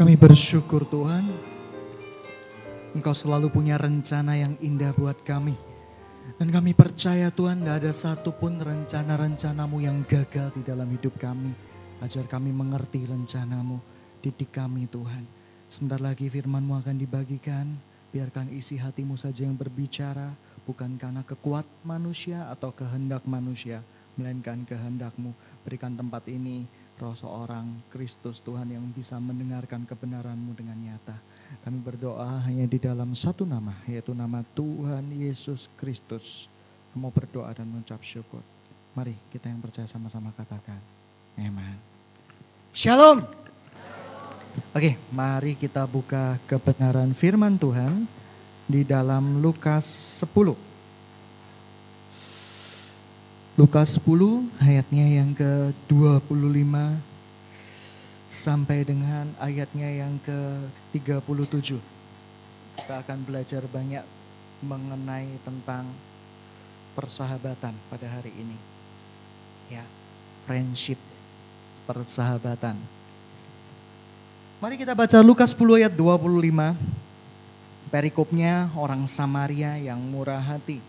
[0.00, 1.28] Kami bersyukur Tuhan,
[2.96, 5.52] Engkau selalu punya rencana yang indah buat kami.
[6.40, 11.52] Dan kami percaya Tuhan, tidak ada satupun rencana-rencanamu yang gagal di dalam hidup kami.
[12.00, 13.76] Ajar kami mengerti rencanamu,
[14.24, 15.28] didik kami Tuhan.
[15.68, 17.68] Sebentar lagi firmanmu akan dibagikan,
[18.08, 20.32] biarkan isi hatimu saja yang berbicara,
[20.64, 23.84] bukan karena kekuat manusia atau kehendak manusia,
[24.16, 25.36] melainkan kehendakmu.
[25.60, 31.16] Berikan tempat ini roh seorang Kristus Tuhan yang bisa mendengarkan kebenaranmu dengan nyata.
[31.64, 36.52] Kami berdoa hanya di dalam satu nama, yaitu nama Tuhan Yesus Kristus.
[36.92, 38.44] Kamu berdoa dan mengucap syukur.
[38.92, 40.78] Mari kita yang percaya sama-sama katakan.
[41.40, 41.80] Amen.
[42.76, 43.24] Shalom.
[44.76, 48.04] Oke, mari kita buka kebenaran firman Tuhan
[48.68, 49.86] di dalam Lukas
[50.22, 50.69] 10.
[53.60, 56.72] Lukas 10 ayatnya yang ke-25
[58.32, 61.76] sampai dengan ayatnya yang ke-37.
[62.80, 64.00] Kita akan belajar banyak
[64.64, 65.92] mengenai tentang
[66.96, 68.56] persahabatan pada hari ini.
[69.68, 69.84] Ya,
[70.48, 70.96] friendship,
[71.84, 72.80] persahabatan.
[74.64, 76.80] Mari kita baca Lukas 10 ayat 25.
[77.92, 80.80] Perikopnya orang Samaria yang murah hati.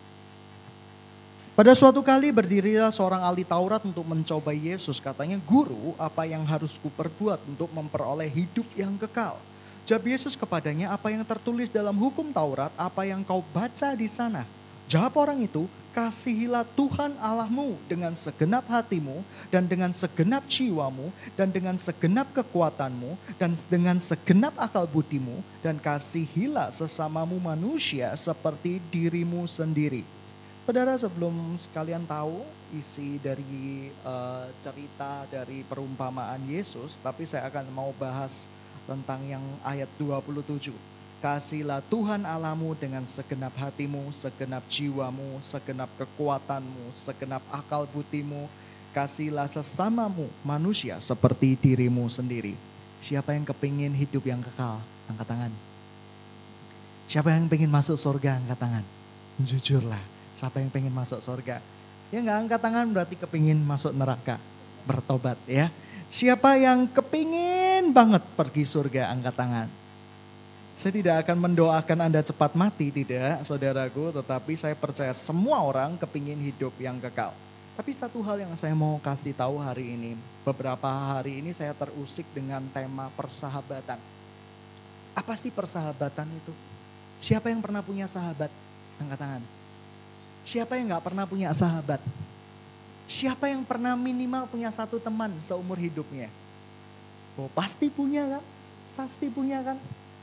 [1.61, 4.97] Pada suatu kali berdirilah seorang ahli Taurat untuk mencoba Yesus.
[4.97, 9.37] Katanya, guru apa yang harus kuperbuat untuk memperoleh hidup yang kekal?
[9.85, 14.49] Jawab Yesus kepadanya, apa yang tertulis dalam hukum Taurat, apa yang kau baca di sana?
[14.89, 19.21] Jawab orang itu, kasihilah Tuhan Allahmu dengan segenap hatimu
[19.53, 26.73] dan dengan segenap jiwamu dan dengan segenap kekuatanmu dan dengan segenap akal budimu dan kasihilah
[26.73, 30.20] sesamamu manusia seperti dirimu sendiri.
[30.71, 37.91] Saudara sebelum sekalian tahu isi dari uh, cerita dari perumpamaan Yesus, tapi saya akan mau
[37.99, 38.47] bahas
[38.87, 40.71] tentang yang ayat 27.
[41.19, 48.47] Kasihlah Tuhan alamu dengan segenap hatimu, segenap jiwamu, segenap kekuatanmu, segenap akal butimu.
[48.95, 52.55] Kasihlah sesamamu manusia seperti dirimu sendiri.
[53.03, 54.79] Siapa yang kepingin hidup yang kekal?
[55.11, 55.51] Angkat tangan.
[57.11, 58.39] Siapa yang pengen masuk surga?
[58.39, 58.85] Angkat tangan.
[59.35, 61.61] Jujurlah Siapa yang pengen masuk surga?
[62.09, 64.41] Ya nggak angkat tangan berarti kepingin masuk neraka.
[64.89, 65.69] Bertobat ya.
[66.09, 69.69] Siapa yang kepingin banget pergi surga angkat tangan.
[70.73, 74.17] Saya tidak akan mendoakan Anda cepat mati, tidak saudaraku.
[74.17, 77.37] Tetapi saya percaya semua orang kepingin hidup yang kekal.
[77.77, 80.17] Tapi satu hal yang saya mau kasih tahu hari ini.
[80.41, 84.01] Beberapa hari ini saya terusik dengan tema persahabatan.
[85.13, 86.53] Apa sih persahabatan itu?
[87.21, 88.49] Siapa yang pernah punya sahabat?
[88.97, 89.60] Angkat tangan.
[90.41, 92.01] Siapa yang gak pernah punya sahabat?
[93.05, 96.31] Siapa yang pernah minimal punya satu teman seumur hidupnya?
[97.35, 98.43] Oh pasti punya kan?
[98.95, 99.77] Pasti punya kan?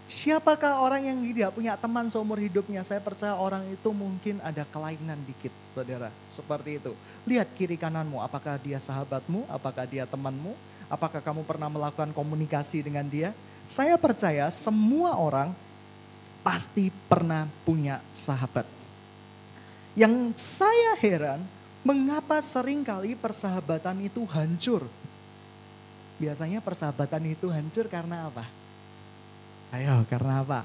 [0.09, 2.81] Siapakah orang yang tidak punya teman seumur hidupnya?
[2.81, 6.09] Saya percaya orang itu mungkin ada kelainan dikit, saudara.
[6.33, 6.97] Seperti itu.
[7.29, 10.57] Lihat kiri kananmu, apakah dia sahabatmu, apakah dia temanmu,
[10.89, 13.37] apakah kamu pernah melakukan komunikasi dengan dia?
[13.69, 15.53] Saya percaya semua orang
[16.41, 18.78] pasti pernah punya sahabat.
[19.99, 21.43] Yang saya heran,
[21.83, 24.87] mengapa sering kali persahabatan itu hancur?
[26.23, 28.47] Biasanya persahabatan itu hancur karena apa?
[29.75, 30.63] Ayo, karena apa?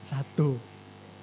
[0.00, 0.56] Satu,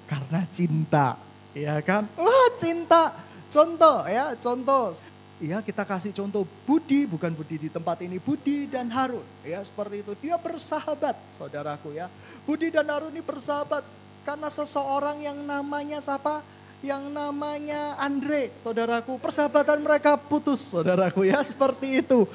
[0.06, 1.18] karena cinta.
[1.58, 2.06] Ya kan?
[2.14, 3.18] Wah, cinta.
[3.50, 4.94] Contoh ya, contoh.
[5.42, 9.26] Ya kita kasih contoh Budi, bukan Budi di tempat ini, Budi dan Harun.
[9.42, 12.06] Ya seperti itu, dia bersahabat saudaraku ya.
[12.46, 13.82] Budi dan Harun ini bersahabat
[14.22, 16.61] karena seseorang yang namanya siapa?
[16.82, 19.16] Yang namanya Andre, saudaraku.
[19.22, 22.26] Persahabatan mereka putus, saudaraku ya, seperti itu.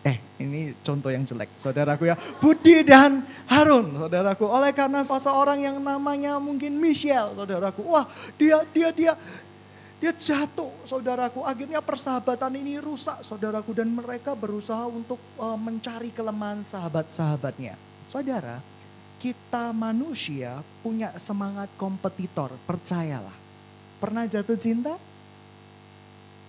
[0.00, 2.16] Eh, ini contoh yang jelek, saudaraku ya.
[2.40, 4.48] Budi dan Harun, saudaraku.
[4.48, 7.84] Oleh karena seseorang yang namanya mungkin Michelle, saudaraku.
[7.84, 8.08] Wah,
[8.40, 9.12] dia dia dia
[10.00, 11.44] dia jatuh, saudaraku.
[11.44, 13.76] Akhirnya persahabatan ini rusak, saudaraku.
[13.76, 17.76] Dan mereka berusaha untuk uh, mencari kelemahan sahabat-sahabatnya.
[18.08, 18.64] Saudara,
[19.20, 23.39] kita manusia punya semangat kompetitor, percayalah.
[24.00, 24.96] Pernah jatuh cinta?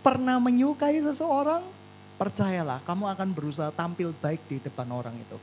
[0.02, 1.62] Pernah menyukai seseorang?
[2.16, 5.38] Percayalah, kamu akan berusaha tampil baik di depan orang itu.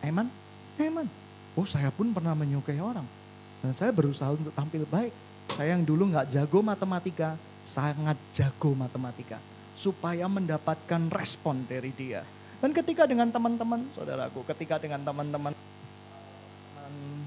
[0.00, 0.32] Aman?
[0.80, 1.06] Aman.
[1.52, 3.04] Oh saya pun pernah menyukai orang.
[3.60, 5.12] Dan saya berusaha untuk tampil baik.
[5.52, 7.36] Saya yang dulu nggak jago matematika,
[7.66, 9.36] sangat jago matematika.
[9.76, 12.24] Supaya mendapatkan respon dari dia.
[12.60, 15.52] Dan ketika dengan teman-teman, saudaraku, ketika dengan teman-teman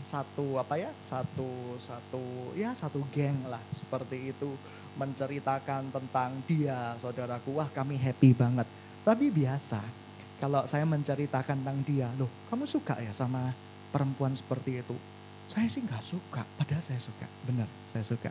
[0.04, 4.54] satu apa ya satu satu ya satu geng lah seperti itu
[5.00, 8.68] menceritakan tentang dia saudaraku wah kami happy banget
[9.02, 10.04] tapi biasa
[10.44, 13.56] kalau saya menceritakan tentang dia, loh kamu suka ya sama
[13.96, 14.92] perempuan seperti itu?
[15.48, 18.28] Saya sih nggak suka, padahal saya suka, benar saya suka.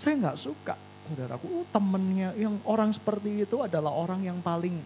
[0.00, 0.72] Saya nggak suka,
[1.04, 4.80] saudaraku, oh, temennya yang orang seperti itu adalah orang yang paling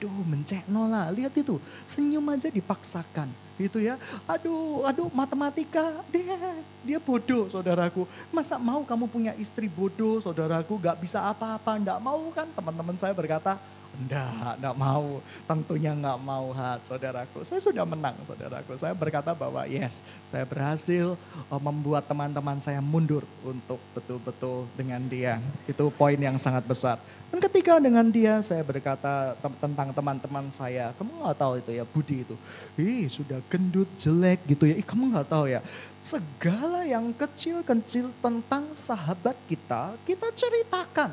[0.00, 3.28] aduh mencekno lah, lihat itu, senyum aja dipaksakan
[3.60, 4.00] gitu ya.
[4.24, 8.08] Aduh, aduh matematika dia dia bodoh saudaraku.
[8.32, 13.12] Masa mau kamu punya istri bodoh saudaraku gak bisa apa-apa, enggak mau kan teman-teman saya
[13.12, 13.60] berkata,
[13.98, 15.06] Enggak, enggak mau.
[15.50, 17.42] Tentunya enggak mau hat saudaraku.
[17.42, 18.78] Saya sudah menang saudaraku.
[18.78, 21.18] Saya berkata bahwa yes, saya berhasil
[21.50, 25.42] uh, membuat teman-teman saya mundur untuk betul-betul dengan dia.
[25.66, 27.02] Itu poin yang sangat besar.
[27.30, 32.16] Dan ketika dengan dia saya berkata tentang teman-teman saya, kamu nggak tahu itu ya Budi
[32.22, 32.36] itu.
[32.78, 34.78] Ih sudah gendut, jelek gitu ya.
[34.78, 35.60] Ih kamu nggak tahu ya.
[35.98, 41.10] Segala yang kecil-kecil tentang sahabat kita, kita ceritakan.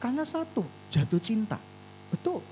[0.00, 1.60] Karena satu, jatuh cinta
[2.10, 2.42] Betul.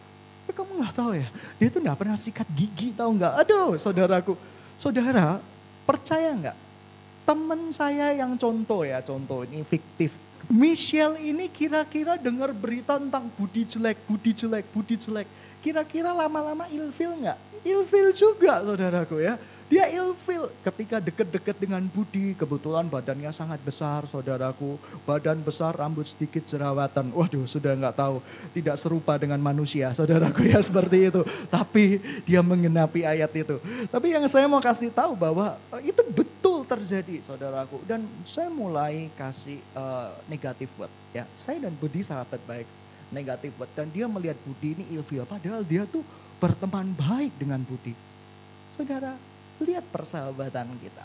[0.46, 1.28] Tapi kamu nggak tahu ya,
[1.60, 3.32] dia itu nggak pernah sikat gigi tahu nggak?
[3.44, 4.32] Aduh saudaraku,
[4.80, 5.44] saudara
[5.84, 6.56] percaya nggak?
[7.28, 10.16] Teman saya yang contoh ya, contoh ini fiktif.
[10.48, 15.28] Michelle ini kira-kira dengar berita tentang budi jelek, budi jelek, budi jelek.
[15.60, 17.38] Kira-kira lama-lama ilfil nggak?
[17.68, 19.36] Ilfil juga saudaraku ya.
[19.68, 22.32] Dia ilfil ketika deket-deket dengan Budi.
[22.32, 24.80] Kebetulan badannya sangat besar saudaraku.
[25.04, 27.12] Badan besar, rambut sedikit jerawatan.
[27.12, 28.24] Waduh sudah nggak tahu.
[28.56, 31.20] Tidak serupa dengan manusia saudaraku ya seperti itu.
[31.52, 33.60] Tapi dia mengenapi ayat itu.
[33.92, 37.84] Tapi yang saya mau kasih tahu bahwa eh, itu betul terjadi saudaraku.
[37.84, 40.90] Dan saya mulai kasih uh, negatif word.
[41.12, 42.64] Ya, saya dan Budi sahabat baik
[43.12, 43.68] negatif word.
[43.76, 45.28] Dan dia melihat Budi ini ilfil.
[45.28, 46.00] Padahal dia tuh
[46.40, 47.92] berteman baik dengan Budi.
[48.78, 49.12] Saudara,
[49.58, 51.04] Lihat persahabatan kita.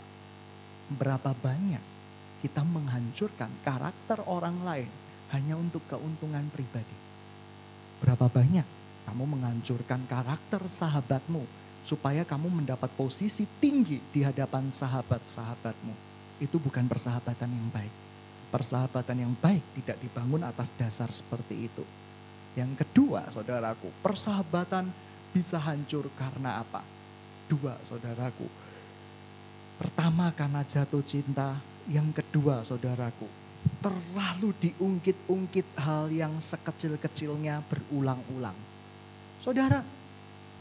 [0.94, 1.82] Berapa banyak
[2.44, 4.90] kita menghancurkan karakter orang lain
[5.32, 6.92] hanya untuk keuntungan pribadi.
[8.04, 8.66] Berapa banyak
[9.08, 11.42] kamu menghancurkan karakter sahabatmu
[11.84, 15.94] supaya kamu mendapat posisi tinggi di hadapan sahabat-sahabatmu.
[16.40, 17.94] Itu bukan persahabatan yang baik.
[18.52, 21.84] Persahabatan yang baik tidak dibangun atas dasar seperti itu.
[22.54, 24.88] Yang kedua, saudaraku, persahabatan
[25.34, 26.93] bisa hancur karena apa?
[27.50, 28.46] Dua saudaraku.
[29.74, 31.58] Pertama karena jatuh cinta,
[31.90, 33.26] yang kedua saudaraku,
[33.80, 38.56] terlalu diungkit-ungkit hal yang sekecil-kecilnya berulang-ulang.
[39.42, 39.84] Saudara,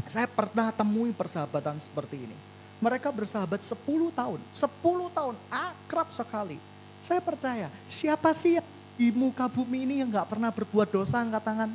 [0.10, 2.38] saya pernah temui persahabatan seperti ini.
[2.84, 3.80] Mereka bersahabat 10
[4.12, 6.60] tahun, 10 tahun akrab sekali.
[7.00, 11.44] Saya percaya, siapa sih yang di muka bumi ini yang gak pernah berbuat dosa angkat
[11.44, 11.72] tangan?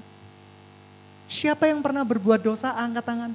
[1.28, 3.32] Siapa yang pernah berbuat dosa angkat tangan?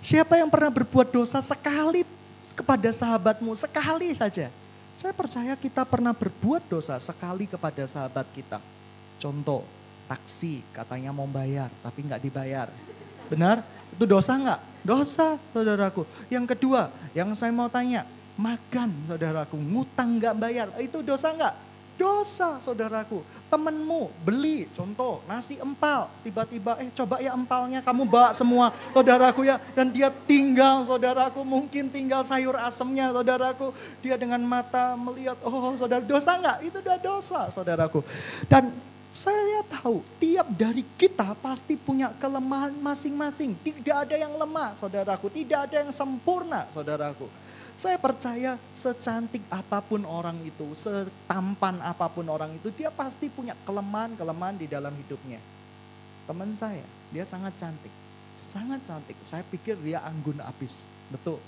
[0.00, 2.08] Siapa yang pernah berbuat dosa sekali
[2.56, 4.48] kepada sahabatmu, sekali saja.
[4.96, 8.64] Saya percaya kita pernah berbuat dosa sekali kepada sahabat kita.
[9.20, 9.64] Contoh,
[10.08, 12.72] taksi katanya mau bayar tapi nggak dibayar.
[13.28, 13.60] Benar?
[13.92, 14.60] Itu dosa nggak?
[14.80, 16.08] Dosa saudaraku.
[16.32, 18.08] Yang kedua, yang saya mau tanya,
[18.40, 21.54] makan saudaraku, ngutang nggak bayar, itu dosa nggak?
[22.00, 23.20] Dosa saudaraku.
[23.50, 26.06] Temenmu beli contoh nasi empal.
[26.22, 29.58] Tiba-tiba eh coba ya empalnya kamu bawa semua saudaraku ya.
[29.74, 33.74] Dan dia tinggal saudaraku mungkin tinggal sayur asemnya saudaraku.
[33.98, 36.58] Dia dengan mata melihat oh saudara dosa enggak?
[36.62, 38.06] Itu udah dosa saudaraku.
[38.46, 38.70] Dan
[39.10, 43.58] saya tahu tiap dari kita pasti punya kelemahan masing-masing.
[43.58, 45.26] Tidak ada yang lemah saudaraku.
[45.26, 47.26] Tidak ada yang sempurna saudaraku.
[47.80, 53.56] Saya percaya secantik apa pun orang itu, setampan apa pun orang itu, dia pasti punya
[53.64, 55.40] kelemahan-kelemahan di dalam hidupnya.
[56.28, 57.88] Teman saya, dia sangat cantik.
[58.36, 59.16] Sangat cantik.
[59.24, 60.84] Saya pikir dia anggun abis.
[61.08, 61.40] Betul.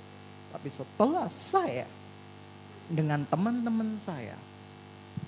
[0.57, 1.85] Tapi setelah saya
[2.89, 4.41] dengan teman-teman saya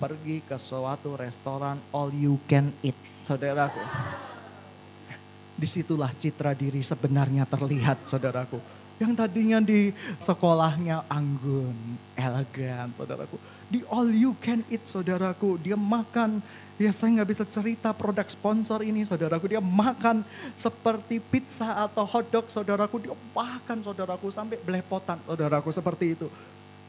[0.01, 2.97] pergi ke suatu restoran all you can eat.
[3.29, 3.77] Saudaraku.
[5.61, 9.91] Di situlah citra diri sebenarnya terlihat saudaraku yang tadinya di
[10.23, 11.75] sekolahnya anggun,
[12.15, 13.35] elegan, saudaraku.
[13.67, 15.59] Di all you can eat, saudaraku.
[15.59, 16.39] Dia makan,
[16.79, 19.51] ya saya nggak bisa cerita produk sponsor ini, saudaraku.
[19.51, 20.23] Dia makan
[20.55, 23.03] seperti pizza atau hotdog, saudaraku.
[23.03, 26.27] Dia makan, saudaraku, sampai belepotan, saudaraku, seperti itu.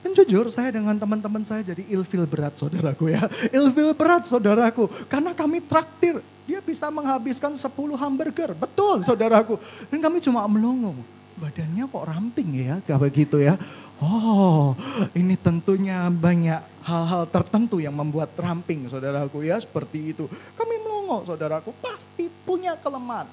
[0.07, 3.27] Dan jujur saya dengan teman-teman saya jadi ilfil berat saudaraku ya.
[3.51, 4.87] Ilfil berat saudaraku.
[5.11, 6.23] Karena kami traktir.
[6.47, 7.67] Dia bisa menghabiskan 10
[7.99, 8.55] hamburger.
[8.55, 9.59] Betul saudaraku.
[9.91, 10.95] Dan kami cuma melongo
[11.37, 13.61] badannya kok ramping ya, kayak begitu ya.
[13.97, 14.77] Oh,
[15.17, 20.29] ini tentunya banyak hal-hal tertentu yang membuat ramping saudaraku ya seperti itu.
[20.29, 23.29] Kami melongo saudaraku pasti punya kelemahan.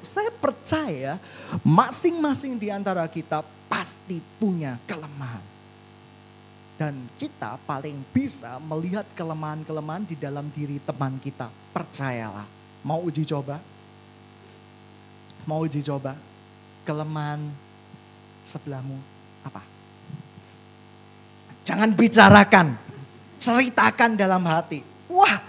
[0.00, 1.20] Saya percaya
[1.60, 5.44] masing-masing di antara kita pasti punya kelemahan.
[6.76, 11.48] Dan kita paling bisa melihat kelemahan-kelemahan di dalam diri teman kita.
[11.72, 12.44] Percayalah.
[12.84, 13.60] Mau uji coba?
[15.48, 16.35] Mau uji coba?
[16.86, 17.42] Kelemahan
[18.46, 18.94] sebelahmu
[19.42, 19.60] apa?
[21.66, 22.78] Jangan bicarakan,
[23.42, 24.86] ceritakan dalam hati.
[25.10, 25.42] Wah,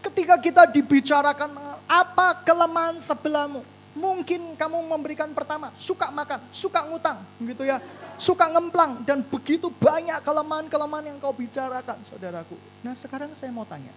[0.00, 1.52] ketika kita dibicarakan
[1.84, 3.60] apa kelemahan sebelahmu,
[3.92, 7.76] mungkin kamu memberikan pertama suka makan, suka ngutang, gitu ya,
[8.16, 12.56] suka ngemplang dan begitu banyak kelemahan-kelemahan yang kau bicarakan, saudaraku.
[12.80, 13.92] Nah, sekarang saya mau tanya,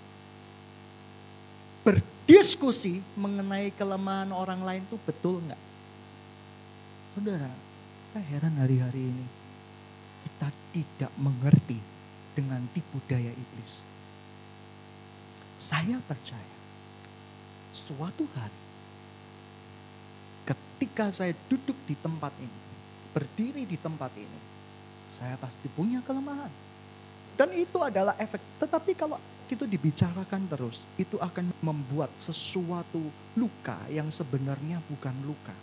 [1.88, 5.62] berdiskusi mengenai kelemahan orang lain itu betul nggak?
[7.14, 7.54] Saudara,
[8.10, 9.26] saya heran hari-hari ini
[10.26, 11.78] kita tidak mengerti
[12.34, 13.86] dengan tipu daya iblis.
[15.62, 16.58] Saya percaya
[17.70, 18.58] suatu hari
[20.50, 22.62] ketika saya duduk di tempat ini,
[23.14, 24.42] berdiri di tempat ini,
[25.14, 26.50] saya pasti punya kelemahan.
[27.38, 28.42] Dan itu adalah efek.
[28.58, 29.22] Tetapi kalau
[29.54, 33.06] itu dibicarakan terus, itu akan membuat sesuatu
[33.38, 35.54] luka yang sebenarnya bukan luka.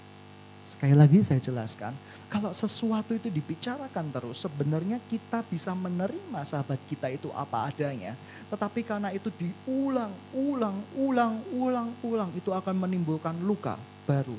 [0.60, 1.96] Sekali lagi saya jelaskan,
[2.30, 8.14] kalau sesuatu itu dibicarakan terus, sebenarnya kita bisa menerima sahabat kita itu apa adanya.
[8.46, 13.74] Tetapi karena itu diulang, ulang, ulang, ulang, ulang, itu akan menimbulkan luka
[14.06, 14.38] baru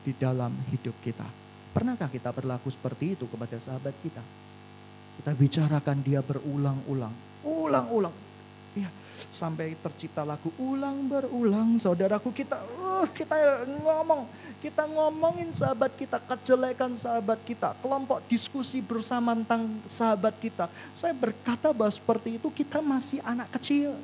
[0.00, 1.28] di dalam hidup kita.
[1.76, 4.24] Pernahkah kita berlaku seperti itu kepada sahabat kita?
[5.20, 7.12] Kita bicarakan dia berulang-ulang,
[7.44, 8.25] ulang-ulang.
[8.76, 8.92] Ya,
[9.32, 14.28] sampai tercipta lagu ulang berulang saudaraku kita uh, kita ngomong
[14.60, 20.68] kita ngomongin sahabat kita kejelekan sahabat kita kelompok diskusi bersama tentang sahabat kita.
[20.92, 23.96] Saya berkata bahwa seperti itu kita masih anak kecil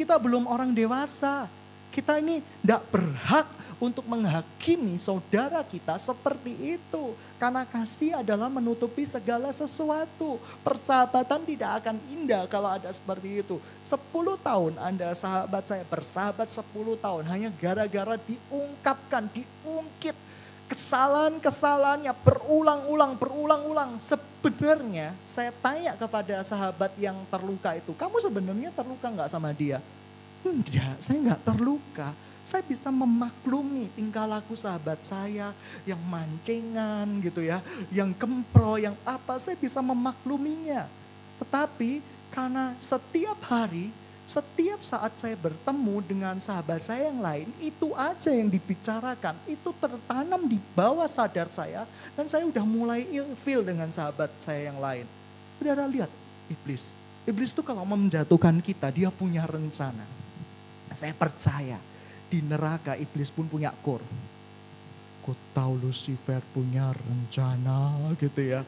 [0.00, 1.44] kita belum orang dewasa.
[1.92, 3.44] Kita ini tidak berhak
[3.80, 7.16] untuk menghakimi saudara kita seperti itu.
[7.40, 10.36] Karena kasih adalah menutupi segala sesuatu.
[10.60, 13.56] Persahabatan tidak akan indah kalau ada seperti itu.
[13.80, 20.14] Sepuluh tahun Anda sahabat saya bersahabat sepuluh tahun hanya gara-gara diungkapkan, diungkit
[20.70, 23.98] kesalahan-kesalahannya berulang-ulang, berulang-ulang.
[23.98, 29.82] Sebenarnya saya tanya kepada sahabat yang terluka itu, kamu sebenarnya terluka nggak sama dia?
[30.46, 35.52] Enggak, saya nggak terluka saya bisa memaklumi tingkah laku sahabat saya
[35.84, 37.60] yang mancengan gitu ya,
[37.92, 40.88] yang kempro, yang apa, saya bisa memakluminya.
[41.40, 42.00] Tetapi
[42.32, 43.92] karena setiap hari,
[44.24, 50.46] setiap saat saya bertemu dengan sahabat saya yang lain, itu aja yang dibicarakan, itu tertanam
[50.46, 51.82] di bawah sadar saya,
[52.14, 55.06] dan saya udah mulai ilfil dengan sahabat saya yang lain.
[55.58, 56.10] Saudara lihat,
[56.46, 56.94] iblis.
[57.26, 60.06] Iblis itu kalau menjatuhkan kita, dia punya rencana.
[60.94, 61.89] Saya percaya
[62.30, 63.98] di neraka iblis pun punya kor.
[65.20, 68.62] Ku tahu Lucifer punya rencana gitu ya.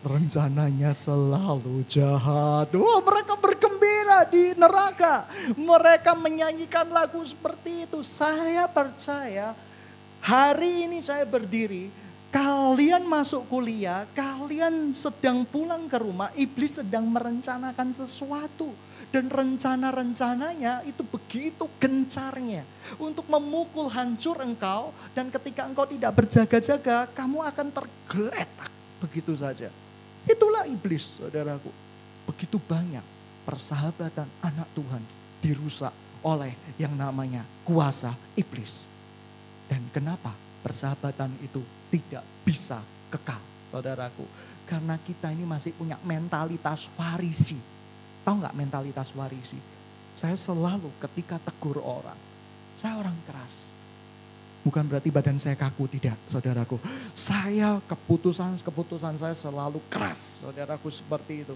[0.00, 2.72] Rencananya selalu jahat.
[2.72, 5.28] Wah mereka bergembira di neraka.
[5.54, 8.00] Mereka menyanyikan lagu seperti itu.
[8.00, 9.52] Saya percaya
[10.24, 11.92] hari ini saya berdiri.
[12.26, 18.76] Kalian masuk kuliah, kalian sedang pulang ke rumah, iblis sedang merencanakan sesuatu
[19.14, 22.66] dan rencana-rencananya itu begitu gencarnya
[22.98, 29.70] untuk memukul hancur engkau dan ketika engkau tidak berjaga-jaga kamu akan tergeletak begitu saja.
[30.26, 31.70] Itulah iblis saudaraku.
[32.26, 33.04] Begitu banyak
[33.46, 35.02] persahabatan anak Tuhan
[35.38, 35.94] dirusak
[36.26, 38.90] oleh yang namanya kuasa iblis.
[39.70, 40.34] Dan kenapa
[40.66, 41.62] persahabatan itu
[41.94, 42.82] tidak bisa
[43.14, 43.38] kekal
[43.70, 44.26] saudaraku?
[44.66, 47.75] Karena kita ini masih punya mentalitas farisi
[48.26, 49.54] Tahu nggak mentalitas warisi?
[50.18, 52.18] Saya selalu ketika tegur orang,
[52.74, 53.70] saya orang keras.
[54.66, 56.82] Bukan berarti badan saya kaku, tidak saudaraku.
[57.14, 61.54] Saya keputusan-keputusan saya selalu keras, saudaraku seperti itu.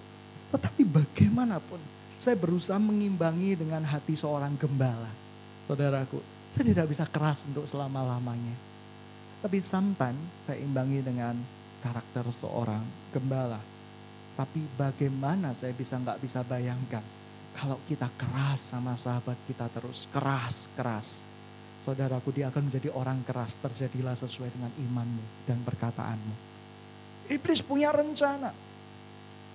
[0.55, 1.83] Tetapi bagaimanapun,
[2.23, 5.11] saya berusaha mengimbangi dengan hati seorang gembala.
[5.67, 6.23] Saudaraku,
[6.55, 8.55] saya tidak bisa keras untuk selama-lamanya.
[9.43, 11.35] Tapi sometimes saya imbangi dengan
[11.83, 13.79] karakter seorang gembala
[14.38, 17.02] tapi bagaimana saya bisa nggak bisa bayangkan
[17.56, 21.22] kalau kita keras sama sahabat kita terus keras keras.
[21.80, 26.34] Saudaraku dia akan menjadi orang keras terjadilah sesuai dengan imanmu dan perkataanmu.
[27.32, 28.52] Iblis punya rencana.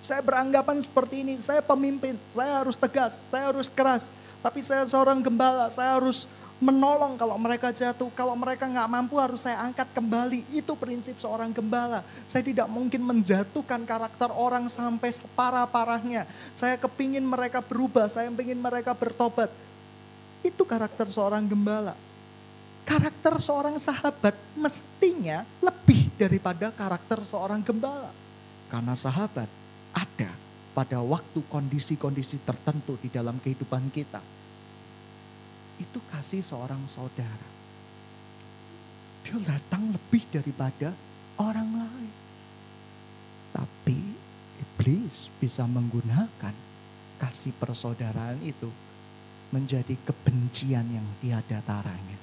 [0.02, 4.10] Saya beranggapan seperti ini, saya pemimpin, saya harus tegas, saya harus keras.
[4.42, 6.26] Tapi saya seorang gembala, saya harus
[6.56, 8.08] menolong kalau mereka jatuh.
[8.16, 10.44] Kalau mereka nggak mampu harus saya angkat kembali.
[10.52, 12.00] Itu prinsip seorang gembala.
[12.24, 16.24] Saya tidak mungkin menjatuhkan karakter orang sampai separah-parahnya.
[16.56, 19.52] Saya kepingin mereka berubah, saya kepingin mereka bertobat.
[20.40, 21.96] Itu karakter seorang gembala.
[22.86, 28.14] Karakter seorang sahabat mestinya lebih daripada karakter seorang gembala.
[28.70, 29.50] Karena sahabat
[29.90, 30.30] ada
[30.70, 34.35] pada waktu kondisi-kondisi tertentu di dalam kehidupan kita
[35.76, 37.48] itu kasih seorang saudara.
[39.26, 40.94] Dia datang lebih daripada
[41.40, 42.12] orang lain.
[43.50, 43.98] Tapi
[44.62, 46.54] iblis bisa menggunakan
[47.16, 48.68] kasih persaudaraan itu
[49.50, 52.18] menjadi kebencian yang tiada taranya.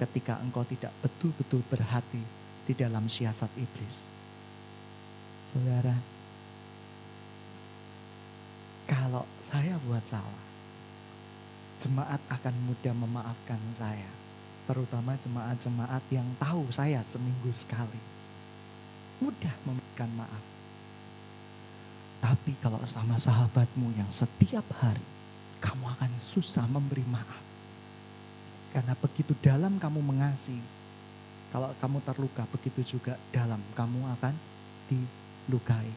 [0.00, 2.22] Ketika engkau tidak betul-betul berhati
[2.66, 4.08] di dalam siasat iblis.
[5.52, 5.94] Saudara,
[8.88, 10.51] kalau saya buat salah,
[11.82, 14.06] jemaat akan mudah memaafkan saya.
[14.70, 17.98] Terutama jemaat-jemaat yang tahu saya seminggu sekali.
[19.18, 20.44] Mudah memberikan maaf.
[22.22, 25.02] Tapi kalau sama sahabatmu yang setiap hari
[25.58, 27.42] kamu akan susah memberi maaf.
[28.70, 30.62] Karena begitu dalam kamu mengasihi,
[31.50, 34.34] kalau kamu terluka begitu juga dalam kamu akan
[34.86, 35.90] dilukai.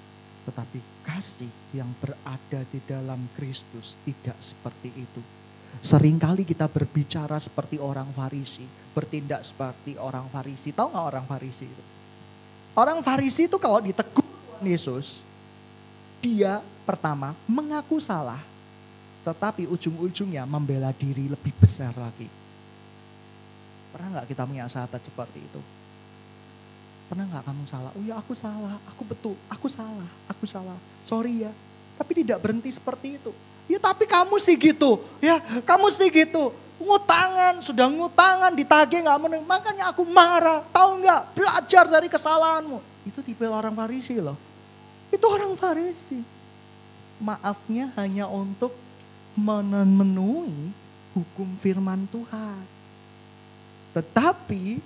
[0.50, 5.45] Tetapi kasih yang berada di dalam Kristus tidak seperti itu.
[5.84, 8.64] Seringkali kita berbicara seperti orang Farisi,
[8.96, 10.72] bertindak seperti orang Farisi.
[10.72, 11.84] Tahu nggak orang Farisi itu?
[12.76, 14.26] Orang Farisi itu kalau ditegur
[14.60, 15.24] Yesus,
[16.20, 18.40] dia pertama mengaku salah,
[19.24, 22.28] tetapi ujung-ujungnya membela diri lebih besar lagi.
[23.96, 25.62] Pernah nggak kita punya sahabat seperti itu?
[27.08, 27.92] Pernah nggak kamu salah?
[27.94, 30.76] Oh ya aku salah, aku betul, aku salah, aku salah.
[31.06, 31.52] Sorry ya.
[31.96, 33.32] Tapi tidak berhenti seperti itu.
[33.66, 36.54] Ya tapi kamu sih gitu, ya kamu sih gitu.
[36.76, 39.42] Ngutangan, sudah ngutangan, ditagih nggak menang.
[39.48, 41.34] Makanya aku marah, tahu nggak?
[41.34, 42.78] Belajar dari kesalahanmu.
[43.10, 44.38] Itu tipe orang Farisi loh.
[45.10, 46.22] Itu orang Farisi.
[47.18, 48.76] Maafnya hanya untuk
[49.34, 50.70] memenuhi
[51.18, 52.62] hukum firman Tuhan.
[53.96, 54.84] Tetapi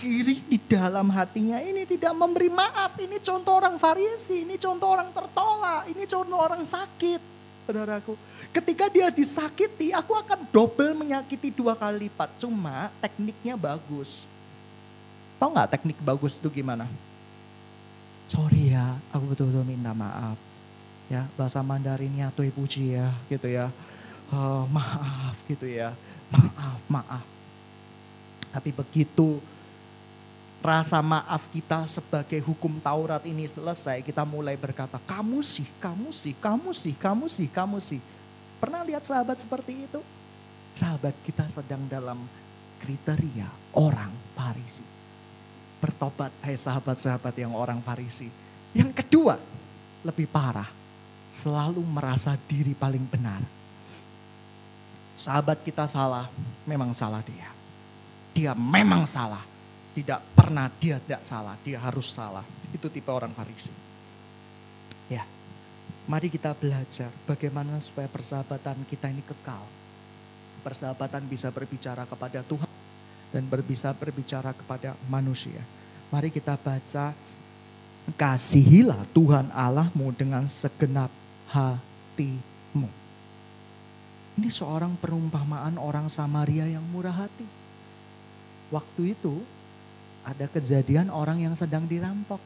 [0.00, 2.96] diri di dalam hatinya ini tidak memberi maaf.
[2.96, 7.29] Ini contoh orang Farisi, ini contoh orang tertolak, ini contoh orang sakit.
[7.70, 8.18] Saudaraku,
[8.50, 12.34] ketika dia disakiti, aku akan double menyakiti dua kali lipat.
[12.42, 14.26] Cuma tekniknya bagus.
[15.38, 16.90] Tahu nggak teknik bagus itu gimana?
[18.30, 20.38] sorry ya, aku betul-betul minta maaf.
[21.10, 23.74] Ya, bahasa Mandarinnya tuh puji ya, gitu ya.
[24.30, 25.90] Uh, maaf gitu ya,
[26.30, 27.26] maaf, maaf.
[28.54, 29.42] Tapi begitu
[30.60, 36.36] rasa maaf kita sebagai hukum Taurat ini selesai, kita mulai berkata, kamu sih, kamu sih,
[36.36, 38.00] kamu sih, kamu sih, kamu sih.
[38.60, 40.00] Pernah lihat sahabat seperti itu?
[40.76, 42.20] Sahabat kita sedang dalam
[42.84, 45.00] kriteria orang Parisi
[45.80, 48.28] bertobat, hai sahabat-sahabat yang orang Farisi.
[48.76, 49.40] Yang kedua,
[50.04, 50.68] lebih parah,
[51.32, 53.40] selalu merasa diri paling benar.
[55.16, 56.28] Sahabat kita salah,
[56.68, 57.48] memang salah dia.
[58.36, 59.42] Dia memang salah.
[59.90, 62.46] Tidak pernah dia tidak salah, dia harus salah.
[62.70, 63.74] Itu tipe orang Farisi.
[65.10, 65.26] Ya,
[66.06, 69.66] mari kita belajar bagaimana supaya persahabatan kita ini kekal.
[70.62, 72.70] Persahabatan bisa berbicara kepada Tuhan
[73.34, 75.62] dan berbisa berbicara kepada manusia.
[76.10, 77.14] Mari kita baca,
[78.14, 81.10] kasihilah Tuhan Allahmu dengan segenap
[81.50, 82.90] hatimu.
[84.38, 87.46] Ini seorang perumpamaan orang Samaria yang murah hati.
[88.70, 89.42] Waktu itu
[90.24, 92.38] ada kejadian orang yang sedang dirampok.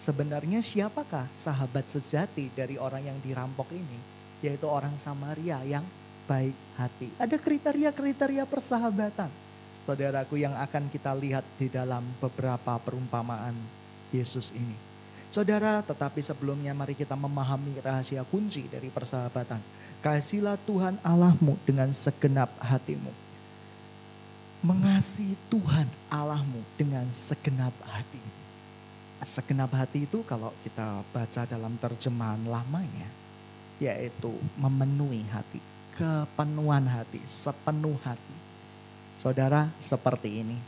[0.00, 3.98] Sebenarnya siapakah sahabat sejati dari orang yang dirampok ini?
[4.42, 5.86] Yaitu orang Samaria yang
[6.26, 7.14] baik hati.
[7.20, 9.30] Ada kriteria-kriteria persahabatan
[9.82, 13.54] saudaraku yang akan kita lihat di dalam beberapa perumpamaan
[14.14, 14.74] Yesus ini.
[15.32, 19.58] Saudara, tetapi sebelumnya mari kita memahami rahasia kunci dari persahabatan.
[20.04, 23.08] Kasihlah Tuhan Allahmu dengan segenap hatimu.
[24.62, 28.22] Mengasihi Tuhan Allahmu dengan segenap hati.
[29.22, 33.10] Segenap hati itu kalau kita baca dalam terjemahan lamanya,
[33.82, 35.58] yaitu memenuhi hati,
[35.98, 38.42] kepenuhan hati, sepenuh hati
[39.22, 40.58] Saudara, seperti ini.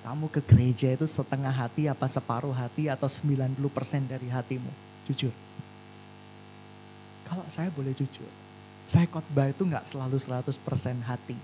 [0.00, 3.60] Kamu ke gereja itu setengah hati apa separuh hati atau 90%
[4.08, 4.72] dari hatimu?
[5.04, 5.34] Jujur.
[7.28, 8.32] Kalau saya boleh jujur,
[8.88, 10.48] saya khotbah itu nggak selalu 100%
[11.04, 11.36] hati.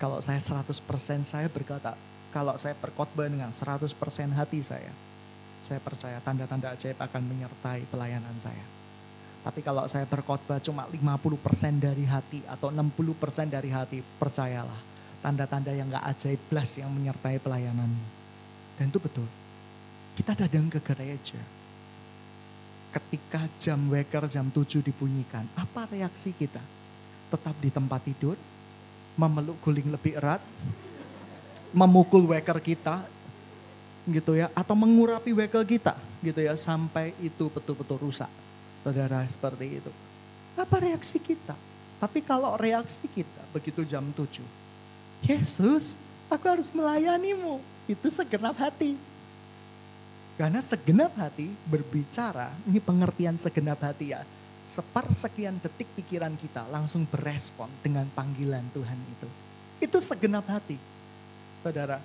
[0.00, 0.80] Kalau saya 100%
[1.28, 1.92] saya berkata,
[2.32, 3.92] kalau saya berkhotbah dengan 100%
[4.32, 4.88] hati saya,
[5.60, 8.64] saya percaya tanda-tanda ajaib akan menyertai pelayanan saya.
[9.40, 14.88] Tapi kalau saya berkhotbah cuma 50% dari hati atau 60% dari hati, percayalah.
[15.20, 17.92] Tanda-tanda yang gak ajaib belas yang menyertai pelayanan.
[18.80, 19.28] Dan itu betul.
[20.16, 21.40] Kita datang ke gereja.
[22.90, 26.60] Ketika jam waker jam 7 dibunyikan, apa reaksi kita?
[27.30, 28.34] Tetap di tempat tidur,
[29.18, 30.42] memeluk guling lebih erat,
[31.70, 33.06] memukul waker kita,
[34.10, 38.30] gitu ya, atau mengurapi waker kita, gitu ya, sampai itu betul-betul rusak
[38.80, 39.92] Saudara seperti itu.
[40.56, 41.52] Apa reaksi kita?
[42.00, 44.40] Tapi kalau reaksi kita begitu jam 7.
[45.20, 45.92] Yesus,
[46.32, 47.60] aku harus melayanimu.
[47.90, 48.94] itu segenap hati.
[50.38, 54.22] Karena segenap hati berbicara, ini pengertian segenap hati ya.
[54.70, 59.28] Sepersekian detik pikiran kita langsung berespon dengan panggilan Tuhan itu.
[59.82, 60.78] Itu segenap hati.
[61.58, 61.98] Saudara,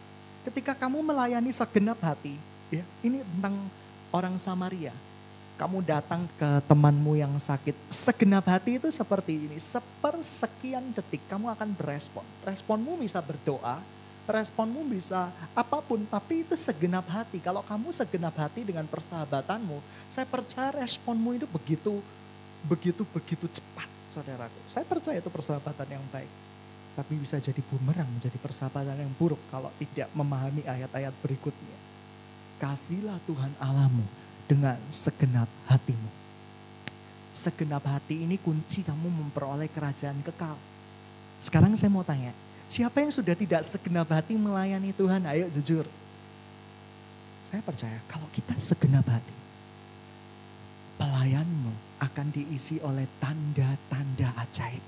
[0.49, 2.33] ketika kamu melayani segenap hati,
[2.73, 3.69] ya ini tentang
[4.09, 4.97] orang Samaria.
[5.55, 9.55] Kamu datang ke temanmu yang sakit, segenap hati itu seperti ini.
[9.55, 12.25] Sepersekian detik kamu akan berespon.
[12.43, 13.79] Responmu bisa berdoa,
[14.27, 17.39] responmu bisa apa pun, tapi itu segenap hati.
[17.39, 19.79] Kalau kamu segenap hati dengan persahabatanmu,
[20.11, 22.03] saya percaya responmu itu begitu,
[22.65, 24.59] begitu, begitu cepat, saudaraku.
[24.67, 26.29] Saya percaya itu persahabatan yang baik.
[26.95, 31.77] Tapi bisa jadi bumerang, menjadi persahabatan yang buruk kalau tidak memahami ayat-ayat berikutnya.
[32.57, 34.03] Kasihlah Tuhan Allahmu
[34.47, 36.09] dengan segenap hatimu.
[37.35, 40.55] Segenap hati ini kunci kamu memperoleh kerajaan kekal.
[41.43, 42.31] Sekarang saya mau tanya,
[42.65, 45.21] Siapa yang sudah tidak segenap hati melayani Tuhan?
[45.29, 45.85] Ayo jujur.
[47.49, 49.33] Saya percaya kalau kita segenap hati,
[52.15, 54.79] akan diisi oleh tanda-tanda ajaib.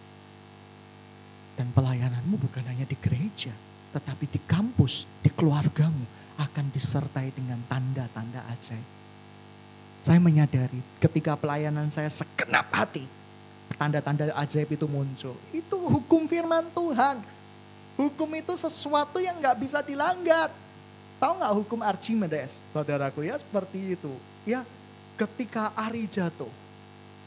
[1.60, 3.52] Dan pelayananmu bukan hanya di gereja,
[3.92, 6.08] tetapi di kampus, di keluargamu
[6.40, 8.88] akan disertai dengan tanda-tanda ajaib.
[10.08, 13.04] Saya menyadari ketika pelayanan saya segenap hati,
[13.76, 15.36] tanda-tanda ajaib itu muncul.
[15.52, 17.20] Itu hukum firman Tuhan
[17.98, 20.54] Hukum itu sesuatu yang nggak bisa dilanggar.
[21.18, 24.14] Tahu nggak hukum Archimedes, saudaraku ya seperti itu.
[24.46, 24.62] Ya,
[25.18, 26.54] ketika Ari jatuh,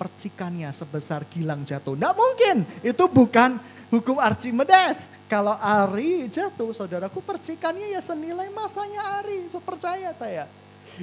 [0.01, 1.93] percikannya sebesar gilang jatuh.
[1.93, 3.61] Nggak mungkin, itu bukan
[3.93, 5.13] hukum Archimedes.
[5.29, 9.53] Kalau Ari jatuh, saudaraku percikannya ya senilai masanya Ari.
[9.53, 10.49] So percaya saya.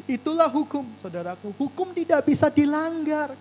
[0.10, 1.54] Itulah hukum, saudaraku.
[1.54, 3.38] Hukum tidak bisa dilanggar.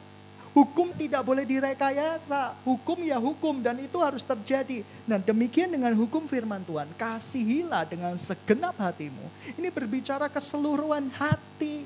[0.56, 2.56] Hukum tidak boleh direkayasa.
[2.64, 4.84] Hukum ya hukum dan itu harus terjadi.
[5.04, 6.88] Nah demikian dengan hukum firman Tuhan.
[6.96, 9.24] Kasihilah dengan segenap hatimu.
[9.56, 11.84] Ini berbicara keseluruhan hati.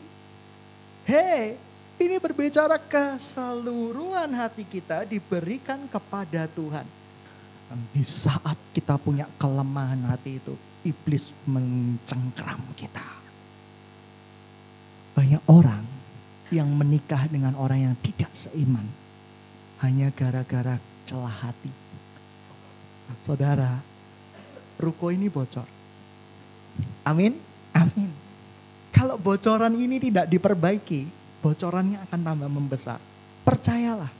[1.02, 1.58] Hei,
[2.00, 6.88] ini berbicara keseluruhan hati kita diberikan kepada Tuhan.
[7.94, 13.04] Di saat kita punya kelemahan hati itu, iblis mencengkram kita.
[15.14, 15.84] Banyak orang
[16.50, 18.88] yang menikah dengan orang yang tidak seiman.
[19.84, 21.70] Hanya gara-gara celah hati.
[23.22, 23.78] Saudara,
[24.80, 25.68] ruko ini bocor.
[27.04, 27.36] Amin?
[27.76, 28.10] Amin.
[28.90, 33.00] Kalau bocoran ini tidak diperbaiki, bocorannya akan tambah membesar.
[33.44, 34.12] Percayalah.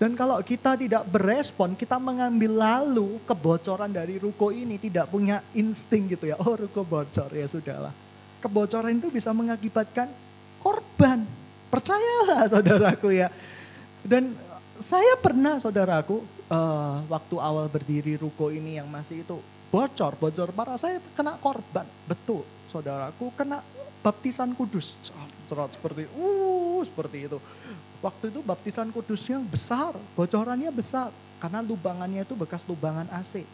[0.00, 6.08] Dan kalau kita tidak berespon, kita mengambil lalu kebocoran dari ruko ini tidak punya insting
[6.08, 6.40] gitu ya.
[6.40, 7.92] Oh ruko bocor ya sudahlah
[8.40, 10.08] kebocoran itu bisa mengakibatkan
[10.64, 11.22] korban.
[11.68, 13.28] Percayalah saudaraku ya.
[14.02, 14.34] Dan
[14.80, 19.36] saya pernah saudaraku uh, waktu awal berdiri ruko ini yang masih itu
[19.70, 21.84] bocor, bocor parah saya kena korban.
[22.08, 23.60] Betul saudaraku kena
[24.00, 24.96] baptisan kudus.
[25.48, 27.38] Serot seperti uh seperti itu.
[28.00, 33.44] Waktu itu baptisan kudusnya besar, bocorannya besar karena lubangannya itu bekas lubangan AC.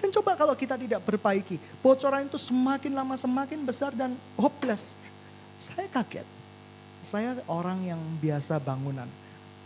[0.00, 4.96] Dan coba kalau kita tidak berbaiki, bocoran itu semakin lama semakin besar dan hopeless.
[5.60, 6.24] Saya kaget.
[7.04, 9.08] Saya orang yang biasa bangunan.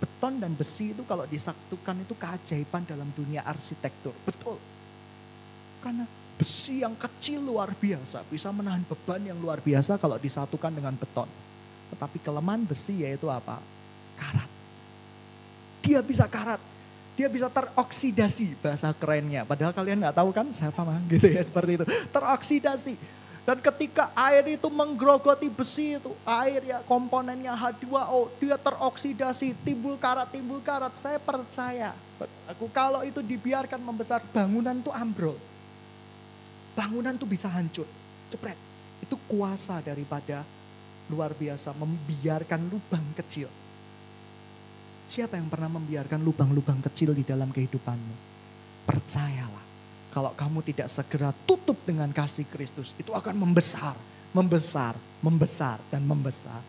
[0.02, 4.10] Beton dan besi itu kalau disatukan itu keajaiban dalam dunia arsitektur.
[4.26, 4.58] Betul.
[5.78, 6.02] Karena
[6.44, 11.24] besi yang kecil luar biasa bisa menahan beban yang luar biasa kalau disatukan dengan beton.
[11.88, 13.64] Tetapi kelemahan besi yaitu apa?
[14.20, 14.50] Karat.
[15.80, 16.60] Dia bisa karat
[17.14, 19.46] dia bisa teroksidasi bahasa kerennya.
[19.46, 21.86] Padahal kalian nggak tahu kan saya mah gitu ya seperti itu.
[22.10, 22.94] Teroksidasi.
[23.44, 30.32] Dan ketika air itu menggerogoti besi itu, air ya komponennya H2O, dia teroksidasi, timbul karat,
[30.32, 30.96] timbul karat.
[30.96, 31.92] Saya percaya,
[32.48, 35.36] aku kalau itu dibiarkan membesar, bangunan itu ambrol.
[36.74, 37.86] Bangunan itu bisa hancur,
[38.28, 38.58] cepret.
[39.02, 40.42] Itu kuasa daripada
[41.06, 43.46] luar biasa, membiarkan lubang kecil
[45.04, 48.16] Siapa yang pernah membiarkan lubang-lubang kecil di dalam kehidupanmu?
[48.88, 49.64] Percayalah,
[50.08, 53.92] kalau kamu tidak segera tutup dengan kasih Kristus, itu akan membesar,
[54.32, 56.64] membesar, membesar, dan membesar.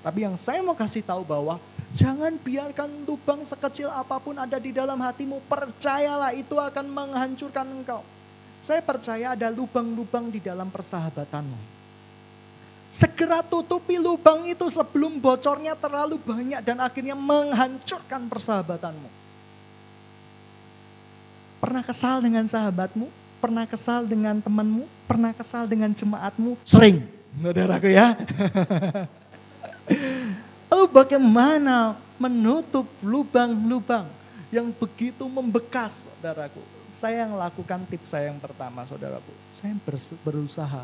[0.00, 1.58] Tapi yang saya mau kasih tahu bahwa
[1.90, 5.42] jangan biarkan lubang sekecil apa pun ada di dalam hatimu.
[5.50, 8.06] Percayalah itu akan menghancurkan engkau.
[8.58, 11.78] Saya percaya ada lubang-lubang di dalam persahabatanmu
[12.88, 19.08] Segera tutupi lubang itu sebelum bocornya terlalu banyak dan akhirnya menghancurkan persahabatanmu.
[21.60, 23.06] Pernah kesal dengan sahabatmu?
[23.44, 24.88] Pernah kesal dengan temanmu?
[25.04, 26.56] Pernah kesal dengan jemaatmu?
[26.64, 27.04] Sering,
[27.36, 28.16] saudaraku ya.
[30.72, 34.08] Lalu bagaimana menutup lubang-lubang
[34.48, 36.77] yang begitu membekas, saudaraku?
[36.98, 39.30] Saya yang lakukan tips saya yang pertama, saudaraku.
[39.54, 39.70] Saya
[40.26, 40.82] berusaha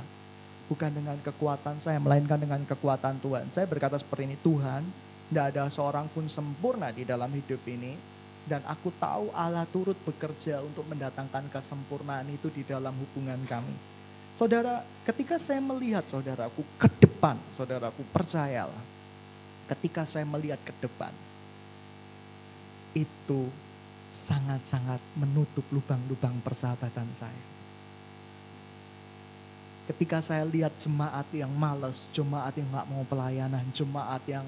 [0.70, 3.50] bukan dengan kekuatan saya, melainkan dengan kekuatan Tuhan.
[3.50, 4.86] Saya berkata seperti ini, Tuhan,
[5.26, 7.98] tidak ada seorang pun sempurna di dalam hidup ini.
[8.46, 13.74] Dan aku tahu Allah turut bekerja untuk mendatangkan kesempurnaan itu di dalam hubungan kami.
[14.38, 18.84] Saudara, ketika saya melihat saudaraku ke depan, saudaraku percayalah.
[19.66, 21.10] Ketika saya melihat ke depan,
[22.94, 23.50] itu
[24.14, 27.42] sangat-sangat menutup lubang-lubang persahabatan saya.
[29.90, 34.46] Ketika saya lihat jemaat yang males, jemaat yang nggak mau pelayanan, jemaat yang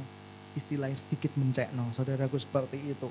[0.56, 3.10] istilahnya sedikit mencekno, saudaraku seperti itu.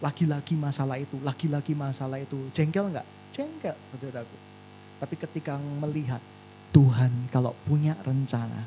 [0.00, 2.50] Lagi-lagi masalah itu, lagi-lagi masalah itu.
[2.50, 3.06] Jengkel nggak?
[3.36, 4.36] Jengkel, saudaraku.
[4.98, 6.18] Tapi ketika melihat
[6.74, 8.66] Tuhan kalau punya rencana,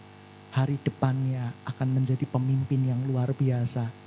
[0.53, 4.02] hari depannya akan menjadi pemimpin yang luar biasa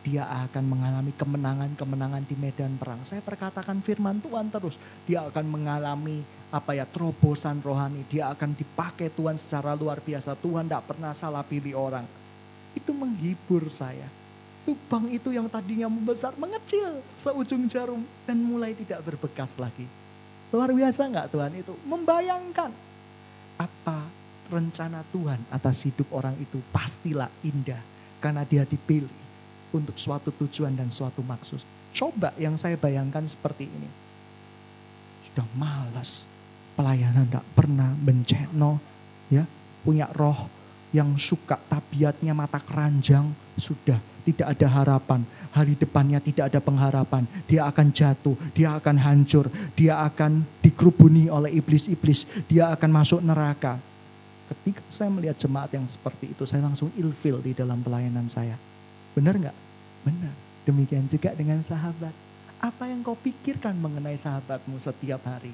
[0.00, 3.04] dia akan mengalami kemenangan-kemenangan di medan perang.
[3.04, 4.80] Saya perkatakan firman Tuhan terus.
[5.04, 8.08] Dia akan mengalami apa ya terobosan rohani.
[8.08, 10.32] Dia akan dipakai Tuhan secara luar biasa.
[10.40, 12.08] Tuhan tidak pernah salah pilih orang.
[12.72, 14.08] Itu menghibur saya.
[14.64, 19.84] Lubang itu yang tadinya membesar mengecil seujung jarum dan mulai tidak berbekas lagi.
[20.48, 21.76] Luar biasa nggak Tuhan itu?
[21.84, 22.72] Membayangkan
[23.60, 23.98] apa
[24.48, 27.80] rencana Tuhan atas hidup orang itu pastilah indah
[28.18, 29.19] karena dia dipilih
[29.70, 31.62] untuk suatu tujuan dan suatu maksud.
[31.90, 33.90] Coba yang saya bayangkan seperti ini.
[35.26, 36.26] Sudah malas,
[36.78, 38.78] pelayanan tidak pernah benceno,
[39.30, 39.46] ya
[39.82, 40.46] punya roh
[40.90, 45.20] yang suka tabiatnya mata keranjang, sudah tidak ada harapan.
[45.50, 47.26] Hari depannya tidak ada pengharapan.
[47.50, 53.78] Dia akan jatuh, dia akan hancur, dia akan dikerubuni oleh iblis-iblis, dia akan masuk neraka.
[54.50, 58.69] Ketika saya melihat jemaat yang seperti itu, saya langsung ilfil di dalam pelayanan saya
[59.14, 59.56] Benar nggak?
[60.06, 60.34] Benar.
[60.64, 62.12] Demikian juga dengan sahabat.
[62.60, 65.50] Apa yang kau pikirkan mengenai sahabatmu setiap hari?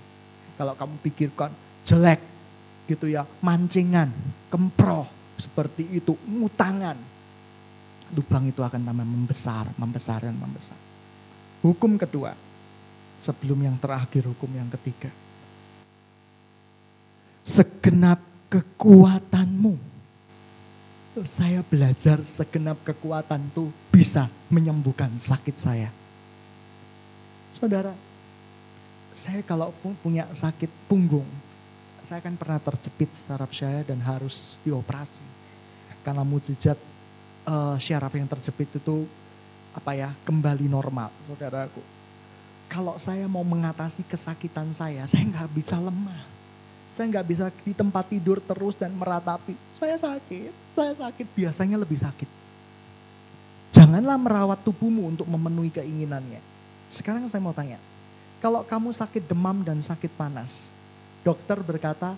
[0.59, 1.55] Kalau kamu pikirkan
[1.87, 2.19] jelek
[2.91, 4.11] gitu ya, mancingan,
[4.51, 5.07] kemproh,
[5.39, 6.99] seperti itu, mutangan.
[8.15, 10.79] Lubang itu akan tambah membesar, membesar dan membesar.
[11.63, 12.35] Hukum kedua,
[13.19, 15.11] sebelum yang terakhir hukum yang ketiga.
[17.47, 19.96] Segenap kekuatanmu
[21.25, 25.89] saya belajar segenap kekuatan itu bisa menyembuhkan sakit saya.
[27.55, 27.97] Saudara,
[29.17, 29.73] saya kalau
[30.05, 31.25] punya sakit punggung,
[32.05, 35.25] saya kan pernah terjepit saraf saya dan harus dioperasi.
[36.05, 36.77] Karena mujizat
[37.49, 39.09] uh, syaraf yang terjepit itu
[39.73, 41.81] apa ya kembali normal, saudaraku.
[42.69, 46.37] Kalau saya mau mengatasi kesakitan saya, saya nggak bisa lemah
[46.97, 49.53] saya nggak bisa di tempat tidur terus dan meratapi.
[49.77, 51.27] Saya sakit, saya sakit.
[51.33, 52.29] Biasanya lebih sakit.
[53.73, 56.41] Janganlah merawat tubuhmu untuk memenuhi keinginannya.
[56.93, 57.81] Sekarang saya mau tanya,
[58.39, 60.71] kalau kamu sakit demam dan sakit panas,
[61.25, 62.15] dokter berkata,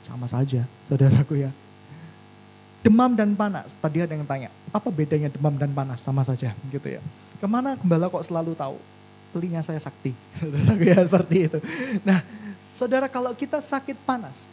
[0.00, 1.50] sama saja, saudaraku ya.
[2.82, 6.00] Demam dan panas, tadi ada yang tanya, apa bedanya demam dan panas?
[6.00, 7.02] Sama saja, gitu ya.
[7.36, 8.80] Ke mana gembala kok selalu tahu?
[9.34, 11.58] Telinga saya sakti, saudaraku ya, seperti itu.
[12.02, 12.24] Nah,
[12.78, 14.46] Saudara kalau kita sakit panas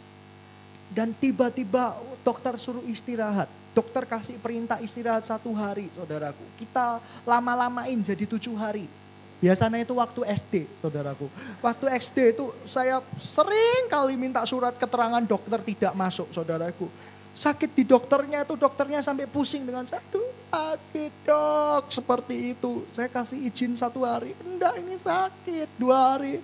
[0.96, 1.92] dan tiba-tiba
[2.24, 6.40] dokter suruh istirahat, dokter kasih perintah istirahat satu hari saudaraku.
[6.56, 8.88] Kita lama-lamain jadi tujuh hari.
[9.36, 11.28] Biasanya itu waktu SD, saudaraku.
[11.60, 16.88] Waktu SD itu saya sering kali minta surat keterangan dokter tidak masuk, saudaraku.
[17.36, 22.88] Sakit di dokternya itu dokternya sampai pusing dengan satu sakit dok seperti itu.
[22.96, 26.40] Saya kasih izin satu hari, enggak ini sakit dua hari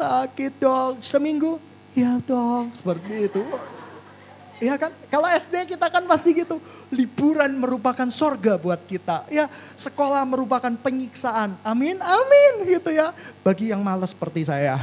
[0.00, 1.60] sakit dong, seminggu,
[1.94, 3.42] ya dong, seperti itu.
[4.60, 6.60] Ya kan, kalau SD kita kan pasti gitu,
[6.92, 9.24] liburan merupakan sorga buat kita.
[9.32, 11.56] Ya, sekolah merupakan penyiksaan.
[11.64, 13.16] Amin, amin gitu ya.
[13.40, 14.76] Bagi yang malas seperti saya.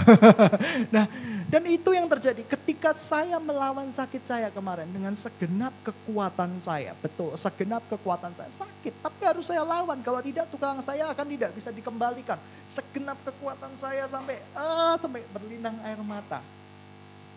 [0.94, 1.06] nah,
[1.46, 6.98] dan itu yang terjadi ketika saya melawan sakit saya kemarin dengan segenap kekuatan saya.
[6.98, 10.02] Betul, segenap kekuatan saya sakit, tapi harus saya lawan.
[10.02, 12.42] Kalau tidak tukang saya akan tidak bisa dikembalikan.
[12.66, 16.57] Segenap kekuatan saya sampai ah sampai berlinang air mata.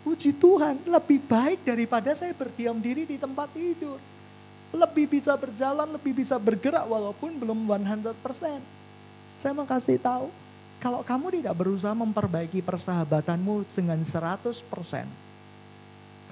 [0.00, 4.00] Puji Tuhan, lebih baik daripada saya berdiam diri di tempat tidur.
[4.72, 8.16] Lebih bisa berjalan, lebih bisa bergerak walaupun belum 100%.
[9.36, 10.32] Saya mau kasih tahu,
[10.80, 14.64] kalau kamu tidak berusaha memperbaiki persahabatanmu dengan 100%,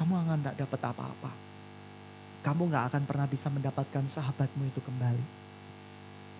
[0.00, 1.30] kamu akan tidak dapat apa-apa.
[2.40, 5.24] Kamu nggak akan pernah bisa mendapatkan sahabatmu itu kembali.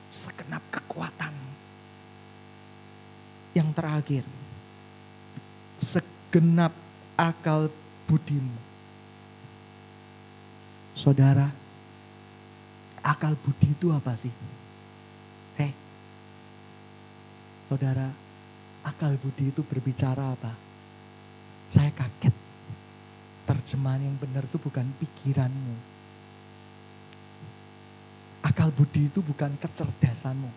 [0.09, 1.35] Segenap kekuatan.
[3.53, 4.25] Yang terakhir,
[5.77, 6.73] segenap
[7.19, 7.67] akal
[8.07, 8.55] budimu.
[10.95, 11.51] Saudara,
[13.03, 14.31] akal budi itu apa sih?
[15.59, 15.75] Hei,
[17.67, 18.07] saudara,
[18.87, 20.55] akal budi itu berbicara apa?
[21.67, 22.35] Saya kaget.
[23.51, 25.77] Terjemahan yang benar itu bukan pikiranmu.
[28.47, 30.51] Akal budi itu bukan kecerdasanmu.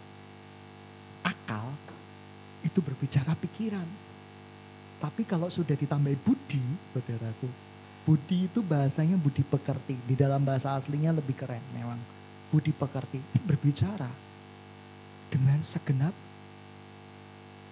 [1.25, 1.73] Akal
[2.61, 3.85] itu berbicara pikiran.
[5.01, 6.61] Tapi kalau sudah ditambah budi,
[6.93, 7.49] saudaraku,
[8.05, 9.97] budi itu bahasanya budi pekerti.
[10.05, 11.97] Di dalam bahasa aslinya lebih keren memang.
[12.53, 14.11] Budi pekerti berbicara
[15.33, 16.13] dengan segenap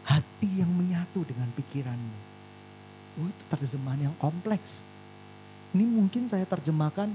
[0.09, 2.17] hati yang menyatu dengan pikiranmu.
[3.21, 4.81] Oh, itu terjemahan yang kompleks.
[5.75, 7.13] Ini mungkin saya terjemahkan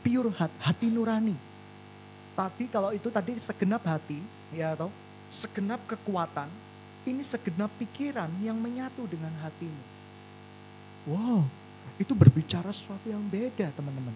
[0.00, 1.36] pure hati, hati nurani.
[2.32, 4.16] Tadi kalau itu tadi segenap hati,
[4.56, 4.88] ya atau
[5.28, 6.48] segenap kekuatan,
[7.08, 9.84] ini segenap pikiran yang menyatu dengan hatimu.
[11.08, 11.48] Wow,
[11.96, 14.12] itu berbicara sesuatu yang beda teman-teman.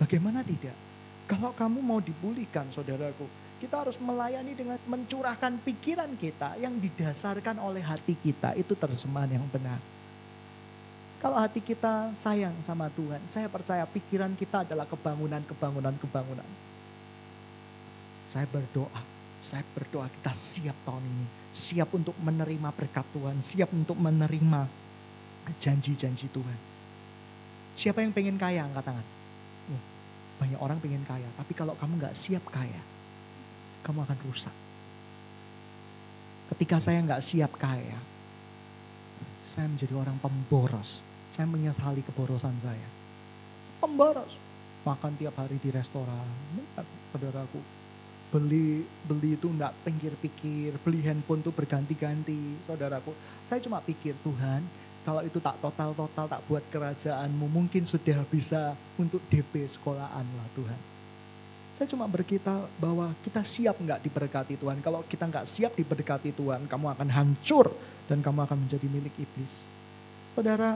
[0.00, 0.76] Bagaimana tidak?
[1.24, 3.28] Kalau kamu mau dipulihkan saudaraku,
[3.60, 8.52] kita harus melayani dengan mencurahkan pikiran kita yang didasarkan oleh hati kita.
[8.52, 9.80] Itu terjemahan yang benar.
[11.24, 16.48] Kalau hati kita sayang sama Tuhan, saya percaya pikiran kita adalah kebangunan, kebangunan, kebangunan.
[18.28, 19.00] Saya berdoa,
[19.44, 24.66] saya berdoa kita siap tahun ini siap untuk menerima berkat Tuhan, siap untuk menerima
[25.62, 26.58] janji-janji Tuhan.
[27.78, 29.06] Siapa yang pengen kaya angkat tangan?
[29.70, 29.82] Oh,
[30.42, 32.82] banyak orang pengen kaya, tapi kalau kamu nggak siap kaya,
[33.86, 34.54] kamu akan rusak.
[36.50, 37.98] Ketika saya nggak siap kaya,
[39.46, 41.06] saya menjadi orang pemboros.
[41.34, 42.88] Saya menyesali keborosan saya.
[43.82, 44.38] Pemboros.
[44.86, 46.26] Makan tiap hari di restoran.
[47.10, 47.58] Saudaraku,
[48.34, 53.14] beli beli itu enggak pikir-pikir, beli handphone itu berganti-ganti, saudaraku.
[53.46, 54.66] Saya cuma pikir Tuhan,
[55.06, 60.80] kalau itu tak total-total tak buat kerajaanmu, mungkin sudah bisa untuk DP sekolahan lah Tuhan.
[61.78, 64.82] Saya cuma berkita bahwa kita siap enggak diberkati Tuhan.
[64.82, 67.70] Kalau kita enggak siap diberkati Tuhan, kamu akan hancur
[68.10, 69.62] dan kamu akan menjadi milik iblis.
[70.34, 70.74] Saudara,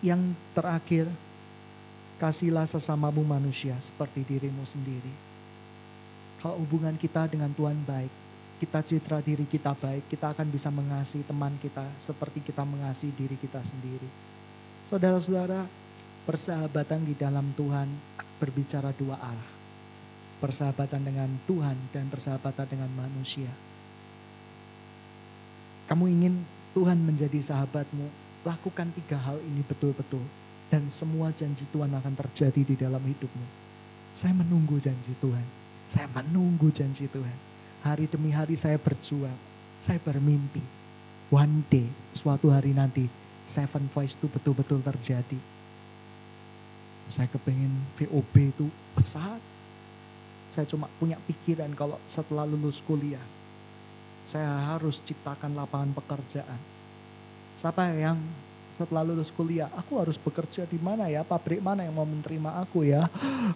[0.00, 1.08] yang terakhir,
[2.16, 5.33] kasihlah sesamamu manusia seperti dirimu sendiri
[6.44, 8.12] kalau hubungan kita dengan Tuhan baik,
[8.60, 13.40] kita citra diri kita baik, kita akan bisa mengasihi teman kita seperti kita mengasihi diri
[13.40, 14.04] kita sendiri.
[14.92, 15.64] Saudara-saudara,
[16.28, 17.88] persahabatan di dalam Tuhan
[18.36, 19.50] berbicara dua arah.
[20.44, 23.48] Persahabatan dengan Tuhan dan persahabatan dengan manusia.
[25.88, 26.44] Kamu ingin
[26.76, 28.12] Tuhan menjadi sahabatmu,
[28.44, 30.20] lakukan tiga hal ini betul-betul.
[30.68, 33.46] Dan semua janji Tuhan akan terjadi di dalam hidupmu.
[34.12, 35.63] Saya menunggu janji Tuhan
[35.94, 37.38] saya menunggu janji Tuhan.
[37.86, 39.38] Hari demi hari saya berjuang.
[39.78, 40.58] Saya bermimpi.
[41.30, 43.06] One day, suatu hari nanti,
[43.46, 45.38] Seven Voice itu betul-betul terjadi.
[47.06, 48.66] Saya kepengen VOB itu
[48.98, 49.38] besar.
[50.50, 53.22] Saya cuma punya pikiran kalau setelah lulus kuliah,
[54.26, 56.58] saya harus ciptakan lapangan pekerjaan.
[57.54, 58.18] Siapa yang
[58.74, 62.82] setelah lulus kuliah, aku harus bekerja di mana ya, pabrik mana yang mau menerima aku
[62.82, 63.06] ya.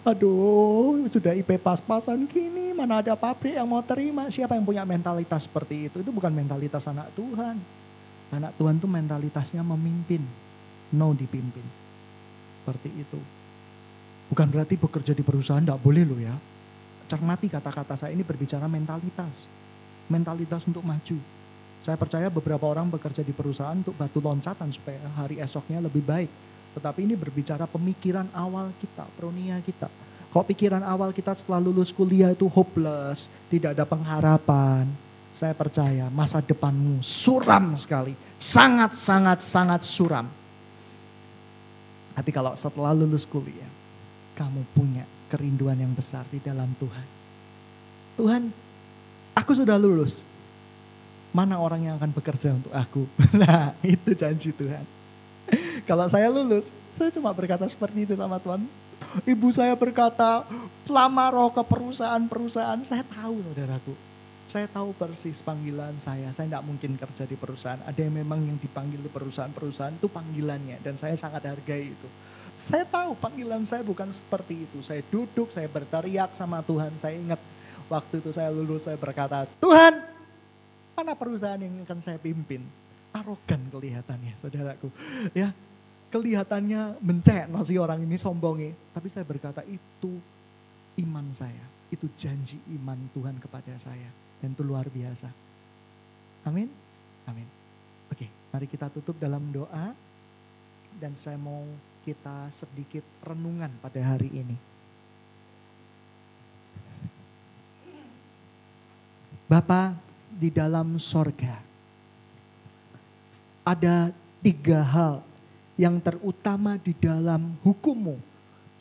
[0.07, 4.31] Aduh, sudah IP pas-pasan gini, mana ada pabrik yang mau terima.
[4.31, 5.99] Siapa yang punya mentalitas seperti itu?
[5.99, 7.59] Itu bukan mentalitas anak Tuhan.
[8.31, 10.23] Anak Tuhan itu mentalitasnya memimpin,
[10.95, 11.67] no dipimpin.
[12.63, 13.19] Seperti itu.
[14.31, 16.35] Bukan berarti bekerja di perusahaan tidak boleh loh ya.
[17.09, 19.49] Cermati kata-kata saya ini berbicara mentalitas.
[20.07, 21.38] Mentalitas untuk maju
[21.79, 26.27] saya percaya beberapa orang bekerja di perusahaan untuk batu loncatan supaya hari esoknya lebih baik.
[26.75, 29.87] Tetapi ini berbicara pemikiran awal kita, pronia kita.
[30.29, 34.85] Kalau pikiran awal kita setelah lulus kuliah itu hopeless, tidak ada pengharapan.
[35.33, 38.13] Saya percaya masa depanmu suram sekali.
[38.37, 40.27] Sangat, sangat, sangat suram.
[42.13, 43.71] Tapi kalau setelah lulus kuliah,
[44.37, 47.07] kamu punya kerinduan yang besar di dalam Tuhan.
[48.19, 48.41] Tuhan,
[49.33, 50.28] aku sudah lulus
[51.29, 53.03] mana orang yang akan bekerja untuk aku.
[53.39, 54.83] Nah itu janji Tuhan.
[55.85, 58.65] Kalau saya lulus, saya cuma berkata seperti itu sama Tuhan.
[59.25, 60.45] Ibu saya berkata,
[60.85, 62.77] lamar roh ke perusahaan-perusahaan.
[62.85, 63.93] Saya tahu saudaraku.
[64.49, 66.29] Saya tahu persis panggilan saya.
[66.33, 67.81] Saya tidak mungkin kerja di perusahaan.
[67.85, 70.81] Ada yang memang yang dipanggil di perusahaan-perusahaan itu panggilannya.
[70.81, 72.07] Dan saya sangat hargai itu.
[72.59, 74.83] Saya tahu panggilan saya bukan seperti itu.
[74.83, 76.93] Saya duduk, saya berteriak sama Tuhan.
[76.99, 77.41] Saya ingat
[77.87, 80.18] waktu itu saya lulus, saya berkata, Tuhan
[81.09, 82.61] Mana perusahaan yang akan saya pimpin?
[83.17, 84.93] Arogan kelihatannya, saudaraku.
[85.33, 85.57] Ya,
[86.13, 88.77] kelihatannya mencek si orang ini sombongi.
[88.93, 90.21] Tapi saya berkata itu
[91.01, 91.65] iman saya.
[91.89, 94.05] Itu janji iman Tuhan kepada saya.
[94.37, 95.33] Dan itu luar biasa.
[96.45, 96.69] Amin.
[97.25, 97.49] Amin.
[98.13, 99.97] Oke, mari kita tutup dalam doa.
[100.93, 101.65] Dan saya mau
[102.05, 104.53] kita sedikit renungan pada hari ini.
[109.49, 110.08] Bapak,
[110.39, 111.67] di dalam sorga.
[113.69, 114.09] ada
[114.41, 115.21] tiga hal
[115.77, 118.17] yang terutama di dalam hukummu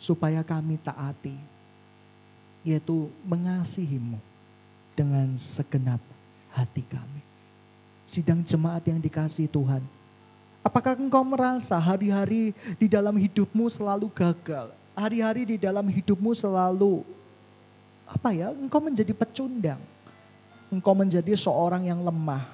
[0.00, 1.36] supaya kami taati.
[2.66, 4.18] Yaitu mengasihimu
[4.96, 6.02] dengan segenap
[6.52, 7.22] hati kami.
[8.02, 9.80] Sidang jemaat yang dikasih Tuhan.
[10.64, 14.74] Apakah engkau merasa hari-hari di dalam hidupmu selalu gagal?
[14.98, 17.06] Hari-hari di dalam hidupmu selalu
[18.04, 18.50] apa ya?
[18.52, 19.80] Engkau menjadi pecundang.
[20.68, 22.44] Engkau menjadi seorang yang lemah.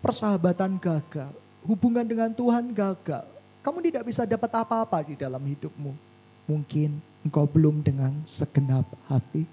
[0.00, 1.32] Persahabatan gagal,
[1.64, 3.24] hubungan dengan Tuhan gagal.
[3.64, 5.92] Kamu tidak bisa dapat apa-apa di dalam hidupmu.
[6.44, 9.48] Mungkin engkau belum dengan segenap hati.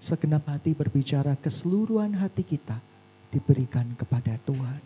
[0.00, 2.80] Segenap hati berbicara keseluruhan hati kita
[3.28, 4.80] diberikan kepada Tuhan.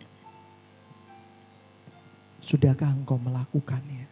[2.43, 4.11] Sudahkah engkau melakukannya?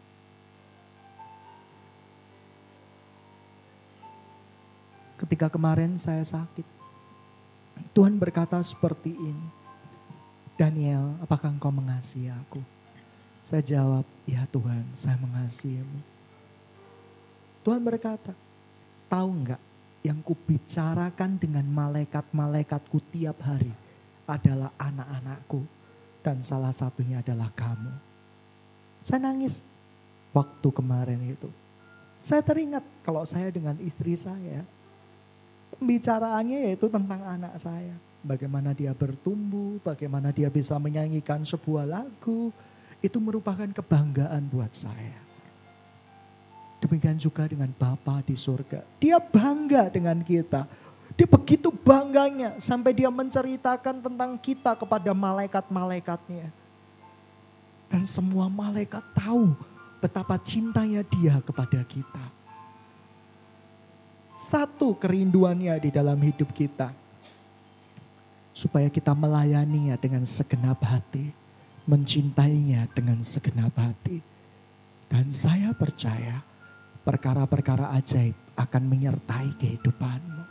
[5.19, 6.82] Ketika kemarin saya sakit,
[7.93, 9.47] Tuhan berkata seperti ini,
[10.57, 12.57] Daniel, apakah engkau mengasihi aku?
[13.45, 16.01] Saya jawab, ya Tuhan, saya mengasihimu.
[17.61, 18.33] Tuhan berkata,
[19.05, 19.61] tahu enggak
[20.01, 23.71] yang kubicarakan dengan malaikat-malaikatku tiap hari
[24.25, 25.61] adalah anak-anakku
[26.25, 27.93] dan salah satunya adalah kamu.
[29.05, 29.61] Saya nangis
[30.33, 31.47] waktu kemarin itu.
[32.25, 34.65] Saya teringat kalau saya dengan istri saya,
[35.75, 37.95] pembicaraannya yaitu tentang anak saya.
[38.23, 42.55] Bagaimana dia bertumbuh, bagaimana dia bisa menyanyikan sebuah lagu,
[43.03, 45.19] itu merupakan kebanggaan buat saya.
[46.79, 48.83] Demikian juga dengan Bapa di surga.
[48.99, 50.67] Dia bangga dengan kita.
[51.15, 56.51] Dia begitu bangganya sampai dia menceritakan tentang kita kepada malaikat-malaikatnya.
[57.87, 59.53] Dan semua malaikat tahu
[60.01, 62.32] betapa cintanya dia kepada kita.
[64.43, 66.91] Satu kerinduannya di dalam hidup kita.
[68.51, 71.31] Supaya kita melayaninya dengan segenap hati.
[71.87, 74.19] Mencintainya dengan segenap hati.
[75.07, 76.43] Dan saya percaya
[77.07, 80.43] perkara-perkara ajaib akan menyertai kehidupanmu.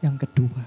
[0.00, 0.64] Yang kedua,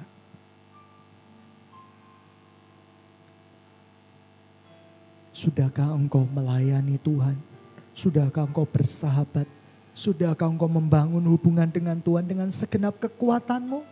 [5.31, 7.52] sudahkah engkau melayani Tuhan?
[7.93, 9.45] Sudahkah engkau bersahabat?
[9.93, 13.85] Sudahkah engkau membangun hubungan dengan Tuhan dengan segenap kekuatanmu?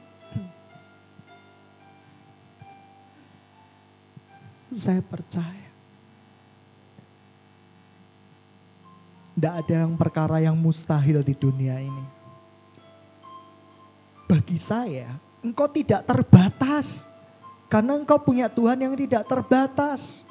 [4.73, 5.69] Saya percaya.
[9.37, 12.05] Tidak ada yang perkara yang mustahil di dunia ini.
[14.25, 17.05] Bagi saya, engkau tidak terbatas.
[17.71, 20.23] Karena engkau punya Tuhan yang tidak terbatas.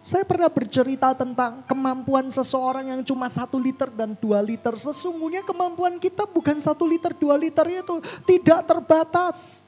[0.00, 4.72] Saya pernah bercerita tentang kemampuan seseorang yang cuma satu liter dan dua liter.
[4.72, 9.60] Sesungguhnya kemampuan kita bukan satu liter, dua liter itu tidak terbatas.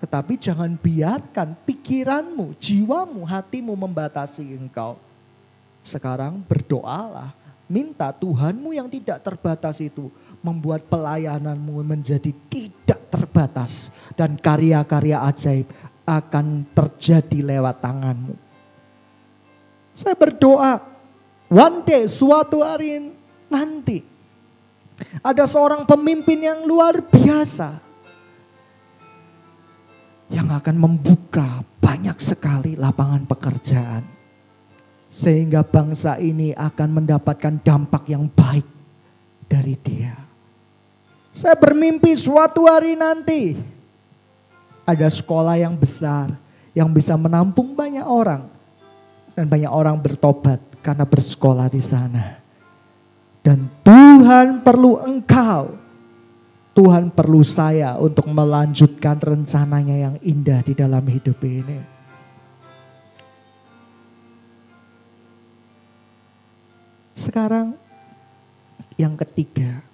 [0.00, 4.96] Tetapi jangan biarkan pikiranmu, jiwamu, hatimu membatasi engkau.
[5.84, 7.36] Sekarang berdoalah,
[7.68, 10.08] minta Tuhanmu yang tidak terbatas itu
[10.40, 15.68] membuat pelayananmu menjadi tidak terbatas dan karya-karya ajaib
[16.04, 18.43] akan terjadi lewat tanganmu.
[19.94, 20.82] Saya berdoa,
[21.46, 23.14] one day suatu hari
[23.46, 24.02] nanti
[25.22, 27.78] ada seorang pemimpin yang luar biasa
[30.34, 34.02] yang akan membuka banyak sekali lapangan pekerjaan
[35.14, 38.66] sehingga bangsa ini akan mendapatkan dampak yang baik
[39.46, 40.18] dari dia.
[41.30, 43.54] Saya bermimpi suatu hari nanti
[44.82, 46.34] ada sekolah yang besar
[46.74, 48.53] yang bisa menampung banyak orang
[49.34, 52.38] dan banyak orang bertobat karena bersekolah di sana.
[53.44, 55.84] Dan Tuhan perlu engkau.
[56.74, 61.78] Tuhan perlu saya untuk melanjutkan rencananya yang indah di dalam hidup ini.
[67.14, 67.78] Sekarang
[68.98, 69.86] yang ketiga,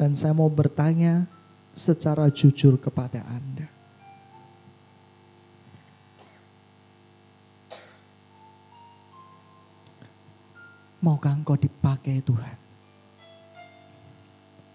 [0.00, 1.28] dan saya mau bertanya
[1.76, 3.75] secara jujur kepada Anda.
[11.06, 12.58] Maukah engkau dipakai Tuhan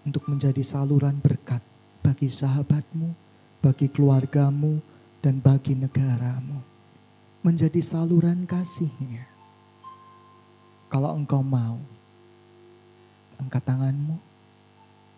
[0.08, 1.60] untuk menjadi saluran berkat
[2.00, 3.12] bagi sahabatmu,
[3.60, 4.80] bagi keluargamu,
[5.20, 6.64] dan bagi negaramu.
[7.44, 9.28] Menjadi saluran kasihnya.
[10.88, 11.76] Kalau engkau mau,
[13.36, 14.16] angkat tanganmu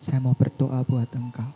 [0.03, 1.49] saya mau berdoa buat engkau.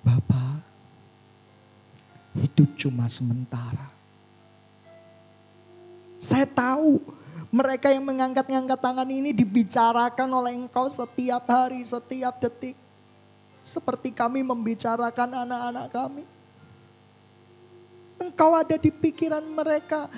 [0.00, 0.64] Bapak,
[2.40, 3.91] hidup cuma sementara.
[6.22, 7.02] Saya tahu
[7.50, 12.78] mereka yang mengangkat-ngangkat tangan ini dibicarakan oleh engkau setiap hari, setiap detik.
[13.62, 16.26] seperti kami membicarakan anak-anak kami.
[18.18, 20.10] Engkau ada di pikiran mereka,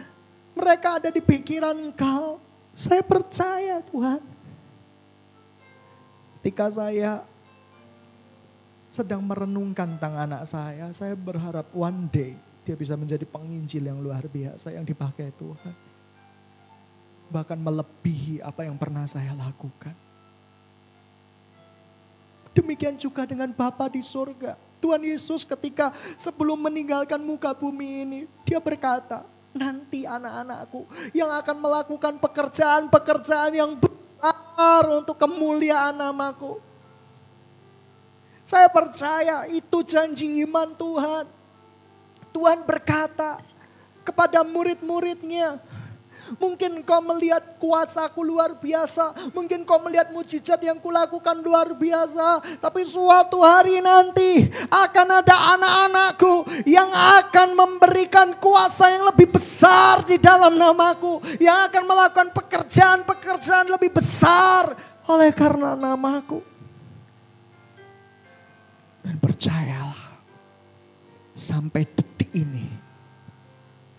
[0.56, 2.40] mereka ada di pikiran Engkau.
[2.72, 4.24] Saya percaya Tuhan.
[6.40, 7.20] Ketika saya
[8.88, 12.32] sedang merenungkan tentang anak saya, saya berharap one day
[12.64, 15.83] dia bisa menjadi penginjil yang luar biasa yang dipakai Tuhan.
[17.34, 19.90] Bahkan melebihi apa yang pernah saya lakukan.
[22.54, 24.54] Demikian juga dengan Bapa di surga.
[24.78, 32.14] Tuhan Yesus ketika sebelum meninggalkan muka bumi ini, dia berkata, nanti anak-anakku yang akan melakukan
[32.22, 36.62] pekerjaan-pekerjaan yang besar untuk kemuliaan namaku.
[38.46, 41.24] Saya percaya itu janji iman Tuhan.
[42.30, 43.42] Tuhan berkata
[44.06, 45.58] kepada murid-muridnya,
[46.40, 49.32] Mungkin kau melihat kuasaku luar biasa.
[49.36, 52.58] Mungkin kau melihat mujizat yang kulakukan luar biasa.
[52.58, 56.88] Tapi suatu hari nanti akan ada anak-anakku yang
[57.20, 61.20] akan memberikan kuasa yang lebih besar di dalam namaku.
[61.36, 64.72] Yang akan melakukan pekerjaan-pekerjaan lebih besar
[65.04, 66.40] oleh karena namaku.
[69.04, 70.16] Dan percayalah,
[71.36, 72.72] sampai detik ini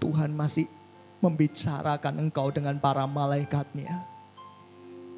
[0.01, 0.65] Tuhan masih
[1.25, 4.05] membicarakan engkau dengan para malaikatnya.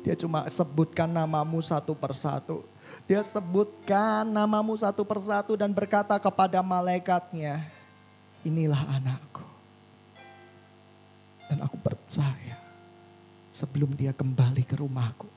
[0.08, 2.64] Dia cuma sebutkan namamu satu persatu.
[3.04, 7.68] Dia sebutkan namamu satu persatu dan berkata kepada malaikatnya,
[8.48, 9.44] inilah anakku.
[11.52, 12.60] Dan aku percaya
[13.52, 15.28] sebelum dia kembali ke rumahku,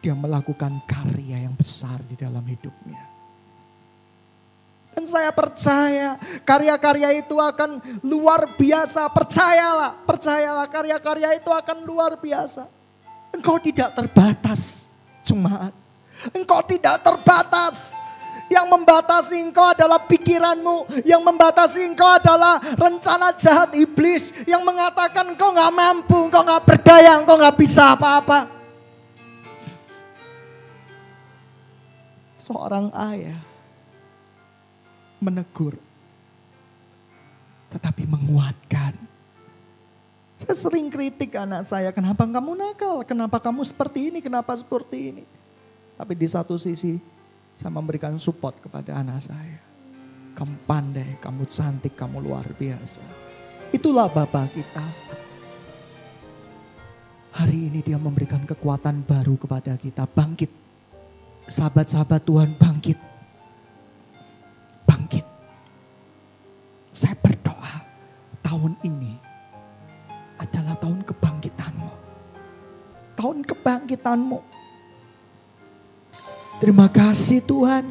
[0.00, 3.17] dia melakukan karya yang besar di dalam hidupnya.
[4.98, 9.06] Dan saya percaya karya-karya itu akan luar biasa.
[9.14, 12.66] Percayalah, percayalah karya-karya itu akan luar biasa.
[13.30, 14.90] Engkau tidak terbatas,
[15.22, 15.70] jemaat.
[16.34, 17.94] Engkau tidak terbatas.
[18.50, 21.06] Yang membatasi engkau adalah pikiranmu.
[21.06, 24.34] Yang membatasi engkau adalah rencana jahat iblis.
[24.50, 28.50] Yang mengatakan engkau gak mampu, engkau gak berdaya, engkau gak bisa apa-apa.
[32.34, 33.47] Seorang ayah
[35.18, 35.74] menegur,
[37.74, 38.94] tetapi menguatkan.
[40.38, 45.24] Saya sering kritik anak saya, kenapa kamu nakal, kenapa kamu seperti ini, kenapa seperti ini.
[45.98, 46.94] Tapi di satu sisi,
[47.58, 49.58] saya memberikan support kepada anak saya.
[50.38, 53.02] Kamu pandai, kamu cantik, kamu luar biasa.
[53.74, 54.86] Itulah Bapak kita.
[57.34, 60.06] Hari ini dia memberikan kekuatan baru kepada kita.
[60.06, 60.54] Bangkit.
[61.50, 63.07] Sahabat-sahabat Tuhan bangkit
[73.68, 74.40] kebangkitanmu.
[76.56, 77.84] Terima kasih Tuhan.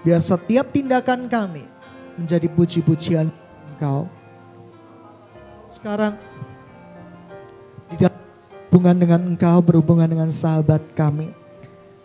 [0.00, 1.68] Biar setiap tindakan kami
[2.16, 3.28] menjadi puji-pujian
[3.76, 4.08] Engkau.
[5.68, 6.16] Sekarang
[8.00, 8.16] dalam
[8.72, 11.36] hubungan dengan Engkau, berhubungan dengan sahabat kami.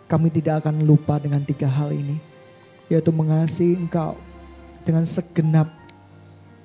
[0.04, 2.20] Kami tidak akan lupa dengan tiga hal ini.
[2.92, 4.20] Yaitu mengasihi Engkau,
[4.84, 5.72] dengan segenap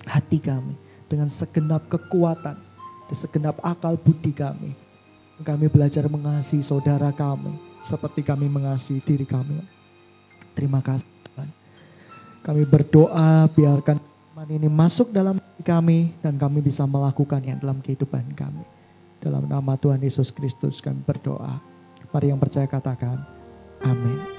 [0.04, 0.76] hati kami,
[1.08, 2.60] dengan segenap kekuatan,
[3.08, 4.85] dan segenap akal budi kami.
[5.44, 9.60] Kami belajar mengasihi saudara kami seperti kami mengasihi diri kami.
[10.56, 11.50] Terima kasih Tuhan.
[12.40, 14.00] Kami berdoa biarkan
[14.32, 18.64] iman ini masuk dalam kami dan kami bisa melakukannya dalam kehidupan kami.
[19.20, 21.60] Dalam nama Tuhan Yesus Kristus kami berdoa.
[22.14, 23.20] Mari yang percaya katakan,
[23.84, 24.35] amin.